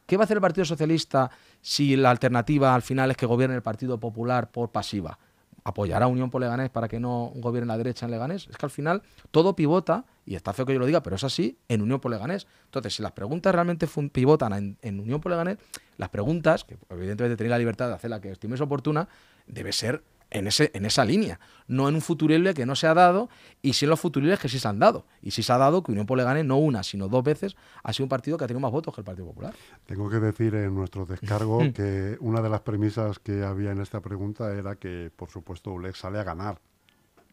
¿Qué 0.07 0.17
va 0.17 0.23
a 0.23 0.25
hacer 0.27 0.37
el 0.37 0.43
Partido 0.43 0.65
Socialista 0.65 1.29
si 1.61 1.97
la 1.97 2.11
alternativa 2.11 2.73
al 2.73 2.83
final 2.83 3.11
es 3.11 3.17
que 3.17 3.27
gobierne 3.27 3.57
el 3.57 3.63
Partido 3.63 3.99
Popular 3.99 4.53
por 4.53 4.71
pasiva? 4.71 5.19
¿Apoyar 5.67 6.03
a 6.03 6.07
Unión 6.09 6.31
por 6.31 6.43
Leganés 6.43 6.69
para 6.69 6.89
que 6.89 7.01
no 7.01 7.33
gobierne 7.37 7.69
la 7.69 7.79
derecha 7.79 8.05
en 8.05 8.13
Leganés? 8.13 8.47
Es 8.51 8.57
que 8.59 8.67
al 8.67 8.71
final 8.71 9.03
todo 9.31 9.57
pivota, 9.57 10.05
y 10.27 10.35
está 10.35 10.53
feo 10.53 10.67
que 10.67 10.75
yo 10.75 10.79
lo 10.79 10.85
diga, 10.85 11.03
pero 11.03 11.17
es 11.17 11.25
así, 11.25 11.59
en 11.69 11.81
Unión 11.81 12.01
por 12.01 12.11
Leganés. 12.11 12.47
Entonces, 12.67 12.95
si 12.95 13.03
las 13.03 13.13
preguntas 13.13 13.55
realmente 13.55 13.89
pivotan 14.13 14.53
en, 14.53 14.79
en 14.83 15.01
Unión 15.01 15.23
por 15.23 15.33
Leganés, 15.33 15.57
las 15.97 16.11
preguntas, 16.11 16.65
que 16.65 16.77
evidentemente 16.91 17.37
tenéis 17.37 17.51
la 17.51 17.59
libertad 17.59 17.89
de 17.89 17.95
hacer 17.95 18.11
la 18.11 18.21
que 18.21 18.31
estiméis 18.31 18.61
oportuna, 18.61 19.09
debe 19.47 19.73
ser 19.73 20.03
en, 20.35 20.49
ese, 20.49 20.71
en 20.75 20.85
esa 20.85 21.05
línea, 21.05 21.41
no 21.69 21.89
en 21.89 21.95
un 21.95 22.03
futurible 22.03 22.53
que 22.53 22.67
no 22.67 22.77
se 22.77 22.87
ha 22.87 22.93
dado 22.93 23.31
y 23.63 23.73
sí 23.73 23.87
en 23.87 23.91
los 23.91 24.01
futuribles 24.01 24.39
que 24.39 24.49
sí 24.49 24.59
se 24.59 24.69
han 24.69 24.79
dado. 24.79 25.07
Y 25.23 25.31
sí 25.31 25.43
se 25.43 25.53
ha 25.53 25.59
dado 25.59 25.83
que 25.83 25.93
Unión 25.93 26.07
por 26.07 26.19
Gane 26.23 26.45
no 26.45 26.59
una, 26.59 26.83
sino 26.83 27.09
dos 27.09 27.25
veces 27.25 27.57
ha 27.83 27.93
sido 27.93 28.05
un 28.05 28.11
partido 28.11 28.37
que 28.37 28.45
ha 28.45 28.47
tenido 28.47 28.61
más 28.61 28.73
votos 28.73 28.95
que 28.95 29.01
el 29.01 29.05
Partido 29.05 29.29
Popular. 29.29 29.55
Tengo 29.87 30.11
que 30.11 30.19
decir 30.19 30.55
en 30.55 30.75
nuestro 30.75 31.07
descargo 31.07 31.59
que 31.75 32.17
una 32.21 32.43
de 32.43 32.51
las 32.51 32.61
premisas 32.61 33.19
que 33.19 33.45
había 33.45 33.71
en 33.71 33.81
esta 33.81 34.01
pregunta 34.01 34.53
era 34.53 34.77
que, 34.77 35.11
por 35.15 35.31
supuesto, 35.31 35.73
ULEX 35.73 35.99
sale 35.99 36.19
a 36.19 36.25
ganar 36.25 36.61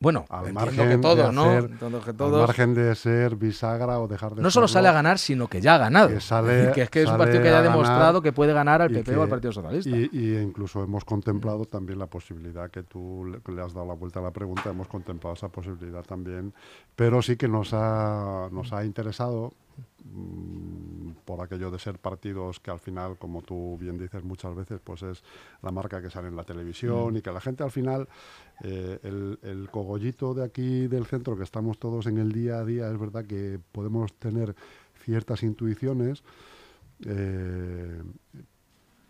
bueno, 0.01 0.25
al 0.29 0.51
margen 0.51 0.89
que 0.89 0.97
todo, 0.97 1.31
¿no? 1.31 1.43
Al 1.43 1.69
margen 2.31 2.73
de 2.73 2.95
ser 2.95 3.35
bisagra 3.35 3.99
o 3.99 4.07
dejar 4.07 4.33
de 4.33 4.41
No 4.41 4.49
solo 4.49 4.67
sale 4.67 4.87
a 4.87 4.91
ganar, 4.91 5.19
sino 5.19 5.47
que 5.47 5.61
ya 5.61 5.75
ha 5.75 5.77
ganado. 5.77 6.09
Que, 6.09 6.19
sale, 6.19 6.71
que 6.73 6.81
es 6.81 6.89
que 6.89 7.03
es 7.03 7.09
un 7.09 7.19
partido 7.19 7.43
que 7.43 7.51
ya 7.51 7.59
ha 7.59 7.61
demostrado 7.61 8.19
que 8.19 8.33
puede 8.33 8.51
ganar 8.51 8.81
al 8.81 8.89
PP 8.89 9.15
o 9.15 9.21
al 9.21 9.29
Partido 9.29 9.53
Socialista. 9.53 9.89
Y, 9.91 10.09
y, 10.11 10.37
incluso 10.37 10.83
hemos 10.83 11.05
contemplado 11.05 11.65
también 11.65 11.99
la 11.99 12.07
posibilidad 12.07 12.71
que 12.71 12.81
tú 12.81 13.25
le, 13.25 13.61
has 13.61 13.73
dado 13.75 13.85
la 13.85 13.93
vuelta 13.93 14.19
a 14.19 14.23
la 14.23 14.31
pregunta, 14.31 14.71
hemos 14.71 14.87
contemplado 14.87 15.35
esa 15.35 15.49
posibilidad 15.49 16.03
también. 16.03 16.51
Pero 16.95 17.21
sí 17.21 17.37
que 17.37 17.47
nos 17.47 17.71
ha, 17.73 18.49
nos 18.51 18.73
ha 18.73 18.83
interesado 18.83 19.53
por 21.25 21.41
aquello 21.41 21.71
de 21.71 21.79
ser 21.79 21.99
partidos 21.99 22.59
que 22.59 22.71
al 22.71 22.79
final, 22.79 23.17
como 23.17 23.41
tú 23.41 23.77
bien 23.79 23.97
dices 23.97 24.23
muchas 24.23 24.55
veces, 24.55 24.79
pues 24.83 25.03
es 25.03 25.23
la 25.61 25.71
marca 25.71 26.01
que 26.01 26.09
sale 26.09 26.27
en 26.27 26.35
la 26.35 26.43
televisión 26.43 27.13
mm. 27.13 27.17
y 27.17 27.21
que 27.21 27.31
la 27.31 27.41
gente 27.41 27.63
al 27.63 27.71
final, 27.71 28.07
eh, 28.63 28.99
el, 29.03 29.69
cogollito 29.71 30.33
de 30.33 30.43
aquí 30.43 30.87
del 30.87 31.05
centro, 31.05 31.37
que 31.37 31.43
estamos 31.43 31.77
todos 31.77 32.07
en 32.07 32.17
el 32.17 32.31
día 32.31 32.57
a 32.57 32.65
día, 32.65 32.89
es 32.89 32.99
verdad 32.99 33.25
que 33.25 33.59
podemos 33.71 34.13
tener 34.13 34.55
ciertas 35.03 35.43
intuiciones, 35.43 36.23
eh, 37.05 38.01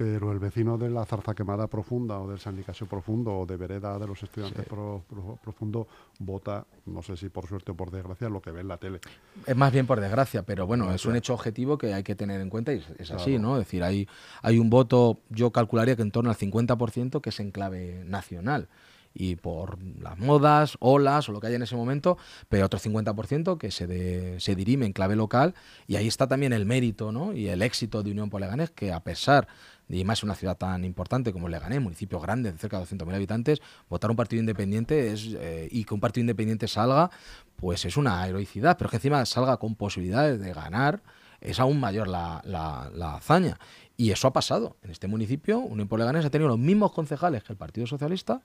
pero 0.02 0.32
el 0.32 0.40
vecino 0.40 0.80
de 0.80 0.90
la 0.90 1.06
Zarza 1.06 1.36
Quemada 1.36 1.68
Profunda 1.68 2.18
o 2.18 2.28
del 2.28 2.40
San 2.40 2.56
Nicasio 2.56 2.88
Profundo 2.88 3.38
o 3.38 3.46
de 3.46 3.56
Vereda 3.56 4.00
de 4.00 4.08
los 4.08 4.24
Estudiantes 4.24 4.66
Profundo 4.66 5.88
vota, 6.18 6.66
no 6.88 7.04
sé 7.04 7.16
si 7.16 7.30
por 7.30 7.46
suerte 7.46 7.72
o 7.72 7.76
por 7.76 7.92
desgracia, 7.92 8.28
lo 8.28 8.42
que 8.42 8.50
ve 8.50 8.62
en 8.62 8.68
la 8.68 8.78
tele. 8.78 9.00
Es 9.46 9.56
más 9.56 9.72
bien 9.72 9.86
por 9.86 10.00
desgracia, 10.00 10.42
pero 10.42 10.66
bueno, 10.66 10.92
es 10.92 11.06
un 11.06 11.16
hecho 11.16 11.36
objetivo 11.36 11.78
que 11.78 11.94
hay 11.94 12.02
que 12.02 12.16
tener 12.16 12.42
en 12.42 12.50
cuenta 12.50 12.74
y 12.74 12.84
es, 12.98 13.12
así, 13.12 13.38
¿no? 13.38 13.58
Es 13.58 13.66
decir, 13.68 13.84
hay, 13.84 14.08
hay 14.42 14.58
un 14.58 14.72
voto, 14.72 15.20
yo 15.30 15.52
calcularía 15.52 15.96
que 15.96 16.02
en 16.02 16.10
torno 16.10 16.32
al 16.32 16.36
50% 16.36 17.22
que 17.22 17.30
es 17.30 17.40
en 17.40 17.52
clave 17.52 18.04
nacional 18.04 18.70
y 19.14 19.36
por 19.36 19.78
las 20.00 20.18
modas, 20.18 20.78
olas 20.80 21.28
o 21.30 21.32
lo 21.32 21.40
que 21.40 21.48
haya 21.48 21.56
en 21.58 21.64
ese 21.64 21.76
momento, 21.76 22.18
pero 22.50 22.66
otro 22.66 22.80
50% 22.80 23.58
que 23.58 23.72
se, 23.72 24.40
se 24.40 24.56
dirime 24.56 24.86
en 24.86 24.94
clave 24.94 25.16
local 25.16 25.54
y 25.88 25.96
ahí 25.96 26.08
está 26.08 26.28
también 26.28 26.54
el 26.54 26.66
mérito 26.66 27.12
¿no? 27.12 27.34
y 27.34 27.48
el 27.48 27.62
éxito 27.62 28.04
de 28.04 28.12
Unión 28.12 28.30
por 28.30 28.42
Leganés, 28.42 28.72
que 28.72 28.92
a 28.92 29.02
pesar 29.02 29.48
y 29.92 30.04
más 30.04 30.24
una 30.24 30.36
ciudad 30.36 30.58
tan 30.58 30.84
importante 30.84 31.34
como 31.34 31.50
Leganés, 31.50 31.82
municipio 31.82 32.20
grande 32.20 32.52
de 32.52 32.58
cerca 32.58 32.80
de 32.80 32.86
200.000 32.86 33.14
habitantes, 33.14 33.62
votar 33.90 34.10
un 34.10 34.18
partido 34.18 34.40
independiente 34.40 35.12
es, 35.12 35.36
eh, 35.38 35.68
y 35.72 35.84
que 35.84 35.94
un 35.94 36.00
partido 36.00 36.22
independiente 36.22 36.68
salga, 36.68 37.12
pues 37.58 37.86
es 37.86 37.98
una 37.98 38.26
heroicidad, 38.28 38.78
pero 38.78 38.90
que 38.90 38.98
encima 38.98 39.26
salga 39.26 39.58
con 39.58 39.76
posibilidades 39.76 40.40
de 40.40 40.54
ganar, 40.54 41.02
es 41.42 41.60
aún 41.60 41.80
mayor 41.80 42.08
la, 42.08 42.42
la, 42.46 43.16
hazaña. 43.16 43.60
Y 43.98 44.12
eso 44.12 44.28
ha 44.28 44.34
pasado. 44.34 44.78
En 44.84 44.92
este 44.92 45.08
municipio, 45.08 45.60
Unión 45.60 45.88
por 45.88 46.00
Leganés 46.00 46.24
ha 46.26 46.30
tenido 46.30 46.50
los 46.50 46.60
mismos 46.60 46.92
concejales 46.92 47.44
que 47.44 47.52
el 47.52 47.58
Partido 47.58 47.88
Socialista 47.88 48.42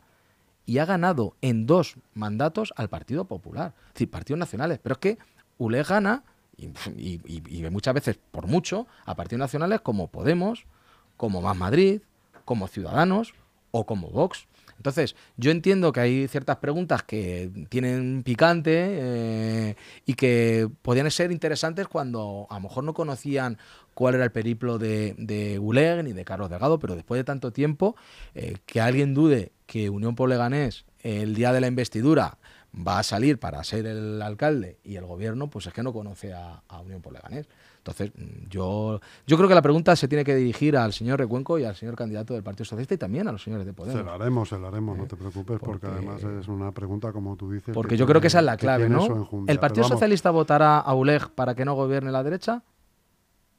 y 0.65 0.79
ha 0.79 0.85
ganado 0.85 1.37
en 1.43 1.67
dos 1.67 1.97
mandatos 2.15 2.73
al 2.77 2.89
Partido 2.89 3.27
Popular, 3.27 3.75
es 3.89 3.95
decir, 3.95 4.11
partidos 4.11 4.39
nacionales. 4.39 4.81
Pero 4.83 4.95
es 4.95 4.99
que 4.99 5.19
ULE 5.59 5.83
gana, 5.85 6.25
y, 6.57 7.21
y, 7.27 7.71
muchas 7.71 7.95
veces 7.95 8.19
por 8.31 8.47
mucho, 8.47 8.87
a 9.05 9.15
partidos 9.15 9.41
nacionales 9.41 9.83
como 9.83 10.09
Podemos, 10.09 10.67
como 11.16 11.40
Más 11.40 11.57
Madrid, 11.57 12.00
como 12.44 12.68
Ciudadanos 12.68 13.35
o 13.70 13.87
como 13.87 14.11
Vox. 14.11 14.46
Entonces, 14.76 15.16
yo 15.37 15.50
entiendo 15.50 15.92
que 15.92 16.00
hay 16.00 16.29
ciertas 16.29 16.57
preguntas 16.59 17.02
que 17.02 17.50
tienen 17.68 18.22
picante 18.22 18.72
eh, 18.74 19.76
y 20.05 20.14
que 20.14 20.68
podían 20.83 21.11
ser 21.11 21.33
interesantes 21.33 21.88
cuando 21.88 22.46
a 22.50 22.55
lo 22.55 22.61
mejor 22.61 22.85
no 22.85 22.94
conocían 22.94 23.59
cuál 23.94 24.16
era 24.16 24.24
el 24.24 24.33
periplo 24.33 24.79
de, 24.79 25.14
de 25.18 25.59
Uleg 25.59 26.05
ni 26.05 26.12
de 26.12 26.24
Carlos 26.24 26.50
Delgado, 26.50 26.79
pero 26.79 26.94
después 26.94 27.18
de 27.18 27.24
tanto 27.24 27.52
tiempo, 27.52 27.96
eh, 28.35 28.59
que 28.66 28.81
alguien 28.81 29.14
dude 29.14 29.52
que 29.66 29.88
Unión 29.90 30.14
por 30.14 30.29
Leganés 30.29 30.85
el 31.02 31.35
día 31.35 31.52
de 31.52 31.61
la 31.61 31.68
investidura 31.68 32.38
va 32.76 32.98
a 32.98 33.02
salir 33.02 33.38
para 33.38 33.64
ser 33.64 33.87
el 33.87 34.20
alcalde 34.20 34.79
y 34.85 34.96
el 34.96 35.07
gobierno, 35.07 35.48
pues 35.48 35.66
es 35.66 35.72
que 35.72 35.83
no 35.83 35.92
conoce 35.92 36.35
a, 36.35 36.62
a 36.68 36.81
Unión 36.81 37.00
por 37.00 37.12
Leganés. 37.12 37.48
Entonces, 37.87 38.11
mm, 38.16 38.49
yo, 38.49 39.01
yo 39.27 39.37
creo 39.37 39.49
que 39.49 39.55
la 39.55 39.62
pregunta 39.62 39.94
se 39.94 40.09
tiene 40.09 40.25
que 40.25 40.35
dirigir 40.35 40.77
al 40.77 40.92
señor 40.92 41.20
Recuenco 41.20 41.57
y 41.59 41.64
al 41.64 41.77
señor 41.77 41.94
candidato 41.94 42.35
del 42.35 42.42
Partido 42.42 42.64
Socialista 42.64 42.94
y 42.94 42.99
también 42.99 43.29
a 43.29 43.33
los 43.33 43.42
señores 43.42 43.64
de 43.64 43.72
Podemos. 43.72 44.01
Se 44.01 44.05
lo 44.05 44.12
haremos, 44.12 44.49
se 44.49 44.59
lo 44.59 44.66
haremos, 44.66 44.99
no 44.99 45.05
¿Eh? 45.05 45.07
te 45.07 45.16
preocupes, 45.16 45.61
porque, 45.61 45.87
además 45.87 46.22
es 46.25 46.49
una 46.49 46.72
pregunta, 46.72 47.12
como 47.12 47.37
tú 47.37 47.51
dices. 47.53 47.72
Porque 47.72 47.96
yo 47.96 48.07
creo 48.07 48.20
que 48.20 48.27
esa 48.27 48.40
es 48.40 48.44
la 48.44 48.57
clave, 48.57 48.88
¿no? 48.88 49.29
¿El 49.46 49.61
Partido 49.61 49.87
Socialista 49.87 50.31
votará 50.31 50.81
a 50.81 50.94
ULEG 50.94 51.31
para 51.31 51.55
que 51.55 51.64
no 51.64 51.75
gobierne 51.75 52.11
la 52.11 52.25
derecha? 52.25 52.62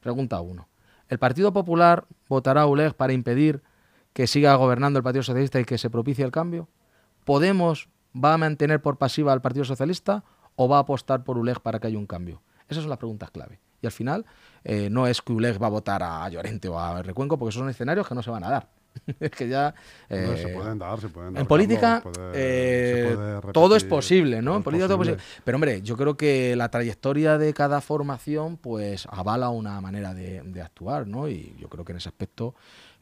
Pregunta 0.02 0.42
uno. 0.42 0.68
¿El 1.08 1.20
Partido 1.20 1.54
Popular 1.54 2.06
votará 2.28 2.64
a 2.64 2.66
ULEG 2.66 2.96
para 2.96 3.14
impedir 3.14 3.62
que 4.12 4.28
siga 4.28 4.56
gobernando 4.56 4.98
el 4.98 5.04
Partido 5.04 5.24
Socialista 5.24 5.60
y 5.60 5.66
que 5.66 5.78
se 5.78 5.90
propicie 5.90 6.26
el 6.26 6.32
cambio? 6.32 6.68
¿Podemos 7.24 7.88
va 8.14 8.34
a 8.34 8.38
mantener 8.38 8.82
por 8.82 8.98
pasiva 8.98 9.32
al 9.32 9.42
Partido 9.42 9.64
Socialista 9.64 10.26
o 10.56 10.68
va 10.68 10.78
a 10.78 10.82
apostar 10.82 11.24
por 11.24 11.38
ULEG 11.38 11.62
para 11.62 11.80
que 11.80 11.88
haya 11.88 11.98
un 11.98 12.08
cambio? 12.08 12.42
Esas 12.68 12.84
son 12.84 12.90
las 12.90 13.00
preguntas 13.00 13.32
clave. 13.32 13.62
Y 13.82 13.86
al 13.86 13.92
final 13.92 14.26
eh, 14.64 14.90
no 14.90 15.08
es 15.08 15.22
que 15.22 15.34
ULEG 15.34 15.62
va 15.62 15.68
a 15.68 15.72
votar 15.72 16.04
a 16.04 16.28
Llorente 16.30 16.68
o 16.68 16.80
a 16.80 17.02
Recuenco, 17.02 17.38
porque 17.38 17.54
son 17.54 17.70
escenarios 17.70 18.08
que 18.08 18.16
no 18.16 18.24
se 18.24 18.32
van 18.32 18.44
a 18.44 18.50
dar. 18.50 18.70
es 19.20 19.32
que 19.32 19.48
ya... 19.48 19.74
se 20.10 20.50
eh, 20.50 20.54
pueden 20.56 20.80
dar, 20.80 21.00
se 21.00 21.10
pueden 21.10 21.34
dar. 21.34 21.42
En 21.42 21.48
política 21.48 22.04
eh, 22.34 23.40
todo 23.54 23.76
es 23.76 23.84
posible, 23.84 24.42
¿no? 24.42 24.56
En 24.56 24.64
política 24.64 24.88
todo 24.88 25.02
es 25.04 25.10
posible. 25.10 25.24
Pero 25.44 25.56
hombre, 25.56 25.82
yo 25.82 25.96
creo 25.96 26.18
que 26.18 26.56
la 26.56 26.70
trayectoria 26.70 27.38
de 27.38 27.54
cada 27.54 27.82
formación 27.82 28.58
pues 28.58 29.08
avala 29.12 29.50
una 29.50 29.80
manera 29.82 30.14
de, 30.14 30.42
de 30.42 30.62
actuar, 30.62 31.08
¿no? 31.08 31.30
Y 31.30 31.56
yo 31.60 31.70
creo 31.70 31.86
que 31.86 31.92
en 31.92 32.00
ese 32.00 32.10
aspecto 32.10 32.56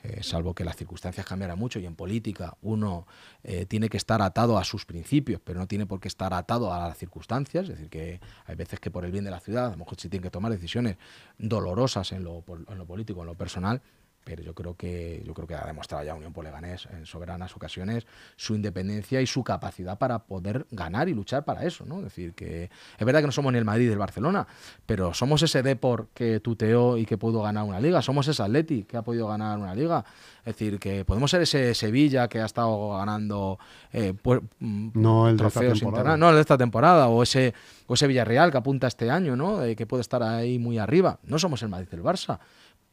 eh, 0.06 0.24
salvo 0.24 0.54
que 0.54 0.64
las 0.64 0.76
circunstancias 0.76 1.26
cambiaran 1.26 1.58
mucho 1.58 1.80
y 1.80 1.86
en 1.86 1.96
política 1.96 2.58
uno 2.62 3.08
eh, 3.44 3.66
tiene 3.66 3.90
que 3.90 3.98
estar 3.98 4.22
atado 4.22 4.58
a 4.58 4.64
sus 4.64 4.86
principios, 4.86 5.42
pero 5.44 5.60
no 5.60 5.68
tiene 5.68 5.86
por 5.86 6.00
qué 6.00 6.08
estar 6.08 6.34
atado 6.34 6.72
a 6.72 6.88
las 6.88 6.98
circunstancias, 6.98 7.64
es 7.64 7.70
decir, 7.70 7.90
que 7.90 8.20
hay 8.46 8.56
veces 8.56 8.80
que 8.80 8.92
por 8.92 9.04
el 9.04 9.12
bien 9.12 9.26
de 9.26 9.32
la 9.32 9.40
ciudad, 9.40 9.68
a 9.68 9.72
lo 9.72 9.78
mejor 9.78 10.00
sí 10.00 10.10
tiene 10.10 10.24
que 10.24 10.30
tomar 10.30 10.52
decisiones 10.52 10.98
dolorosas 11.38 12.12
en 12.12 12.24
lo, 12.24 12.44
en 12.48 12.78
lo 12.78 12.86
político, 12.86 13.22
en 13.22 13.28
lo 13.28 13.36
personal, 13.36 13.82
pero 14.26 14.44
yo 14.44 14.54
creo 14.54 14.76
que 14.76 15.24
yo 15.26 15.34
creo 15.34 15.48
que 15.48 15.56
ha 15.56 15.66
demostrado 15.66 16.04
ya 16.04 16.16
Unión 16.16 16.34
Poleganés 16.34 16.88
en 16.92 17.06
soberanas 17.06 17.56
ocasiones 17.56 18.06
su 18.36 18.56
independencia 18.56 19.22
y 19.22 19.28
su 19.28 19.44
capacidad 19.44 19.98
para 19.98 20.20
poder 20.20 20.66
ganar 20.72 21.08
y 21.08 21.14
luchar 21.14 21.46
para 21.46 21.64
eso, 21.64 21.86
¿no? 21.86 22.00
Es 22.00 22.06
decir, 22.06 22.34
que 22.34 22.70
es 22.98 23.06
verdad 23.06 23.22
que 23.22 23.28
no 23.28 23.32
somos 23.32 23.54
ni 23.54 23.60
el 23.60 23.66
Madrid 23.66 23.86
ni 23.86 23.94
el 23.94 24.00
Barcelona, 24.00 24.48
pero 24.86 25.14
somos 25.14 25.42
ese 25.44 25.62
Depor 25.62 26.08
que 26.14 26.40
tuteó 26.40 26.98
y 26.98 27.06
que 27.06 27.18
pudo 27.18 27.42
ganar 27.44 27.64
una 27.64 27.80
liga, 27.80 28.02
somos 28.02 28.28
ese 28.28 28.42
Atleti 28.42 28.84
que 28.84 28.98
ha 28.98 29.04
podido 29.04 29.28
ganar 29.28 29.60
una 29.60 29.76
liga, 29.76 30.04
es 30.40 30.46
decir, 30.46 30.80
que 30.80 31.06
podemos 31.06 31.30
ser 31.30 31.44
ese 31.44 31.76
Sevilla 31.76 32.28
que 32.28 32.42
ha 32.42 32.46
estado 32.46 32.98
ganando 32.98 33.60
eh, 33.94 34.14
mm, 34.60 34.90
no 34.96 35.30
el 35.30 35.38
de 35.38 35.48
esta 35.48 35.62
temporada. 35.62 36.18
no 36.18 36.30
el 36.30 36.36
de 36.36 36.42
esta 36.42 36.58
temporada 36.58 37.08
o 37.10 37.22
ese 37.22 37.54
o 37.88 37.94
ese 37.94 38.08
Villarreal 38.08 38.52
que 38.52 38.58
apunta 38.58 38.88
este 38.88 39.12
año, 39.12 39.36
¿no? 39.36 39.64
Eh, 39.64 39.76
que 39.76 39.86
puede 39.86 40.02
estar 40.02 40.24
ahí 40.24 40.58
muy 40.58 40.80
arriba. 40.80 41.20
No 41.24 41.38
somos 41.38 41.62
el 41.62 41.70
Madrid 41.70 41.88
del 41.90 42.02
Barça, 42.02 42.40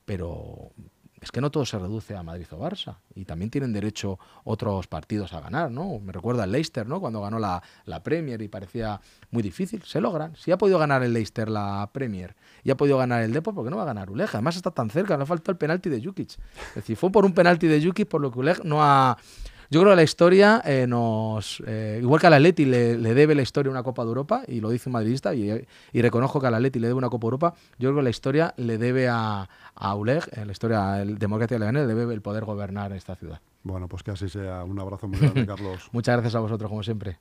pero 0.05 0.73
es 1.23 1.31
que 1.31 1.41
no 1.41 1.53
todo 1.53 1.65
se 1.65 1.79
reduce 1.79 2.17
a 2.17 2.23
Madrid 2.25 2.47
o 2.51 2.59
Barça 2.59 2.97
y 3.15 3.25
también 3.25 3.49
tienen 3.49 3.73
derecho 3.73 4.19
otros 4.43 4.89
partidos 4.89 5.33
a 5.33 5.41
ganar, 5.41 5.71
¿no? 5.71 6.01
Me 6.01 6.13
recuerda 6.13 6.45
el 6.45 6.51
Leicester, 6.51 6.85
¿no? 6.85 7.01
Cuando 7.01 7.21
ganó 7.23 7.39
la, 7.39 7.63
Premier 8.03 8.43
y 8.43 8.49
parecía 8.49 9.01
muy 9.31 9.45
difícil, 9.45 9.83
se 9.85 10.01
logran. 10.01 10.35
Si 10.35 10.51
ha 10.51 10.59
podido 10.59 10.81
ganar 10.81 11.05
el 11.05 11.13
Leicester 11.13 11.49
la 11.49 11.89
Premier 11.93 12.35
y 12.65 12.73
ha 12.73 12.77
podido 12.77 12.99
ganar 12.99 13.23
el 13.23 13.33
Depor, 13.33 13.55
¿por 13.55 13.65
qué 13.65 13.71
no 13.71 13.77
va 13.77 13.85
a 13.85 13.87
ganar 13.87 14.11
Uleg? 14.11 14.29
Además 14.33 14.57
está 14.57 14.73
tan 14.73 14.91
cerca, 14.91 15.17
no 15.17 15.25
faltó 15.25 15.53
el 15.53 15.57
penalti 15.57 15.89
de 15.89 16.03
Jukic. 16.03 16.31
Es 16.31 16.75
decir, 16.75 16.97
fue 16.97 17.13
por 17.13 17.25
un 17.25 17.33
penalti 17.33 17.69
de 17.69 17.81
Jukic 17.81 18.09
por 18.09 18.21
lo 18.21 18.33
que 18.33 18.41
Uleg 18.41 18.65
no 18.65 18.83
ha 18.83 19.17
yo 19.73 19.81
creo 19.81 19.93
que 19.93 19.97
la 19.97 20.03
historia 20.03 20.61
eh, 20.67 20.87
nos. 20.87 21.63
Eh, 21.67 21.99
igual 22.03 22.21
que 22.21 22.27
al 22.27 22.35
Atleti 22.35 22.67
le, 22.67 22.99
le, 22.99 23.15
debe 23.15 23.35
la 23.35 23.41
historia 23.41 23.71
una 23.71 23.83
Copa 23.83 24.03
de 24.03 24.09
Europa, 24.09 24.43
y 24.47 24.61
lo 24.61 24.69
dice 24.69 24.91
un 24.91 24.93
madridista, 24.93 25.35
y, 25.35 25.67
y, 25.95 26.03
reconozco 26.03 26.43
que 26.43 26.47
al 26.47 26.55
Atleti 26.55 26.79
le 26.79 26.89
debe 26.89 26.99
una 26.99 27.09
Copa 27.09 27.23
de 27.25 27.29
Europa, 27.29 27.55
yo 27.79 27.89
creo 27.89 27.97
que 27.97 28.03
la 28.03 28.11
historia 28.11 28.53
le 28.59 28.77
debe 28.77 29.09
a, 29.09 29.49
a 29.75 29.95
ULEG, 29.95 30.29
en 30.33 30.49
la 30.49 30.53
historia 30.53 30.93
del 30.93 31.19
democracia 31.19 31.59
de 31.59 31.73
le 31.73 31.87
debe 31.87 32.13
el 32.13 32.21
poder 32.21 32.45
gobernar 32.45 32.93
esta 32.93 33.17
ciudad. 33.17 33.41
Bueno, 33.63 33.89
pues 33.89 34.03
que 34.03 34.11
así 34.11 34.29
sea. 34.29 34.63
Un 34.63 34.79
abrazo 34.79 35.09
muy 35.09 35.19
grande, 35.19 35.47
Carlos. 35.47 35.89
Muchas 35.91 36.17
gracias 36.17 36.35
a 36.35 36.41
vosotros, 36.41 36.69
como 36.69 36.83
siempre. 36.83 37.19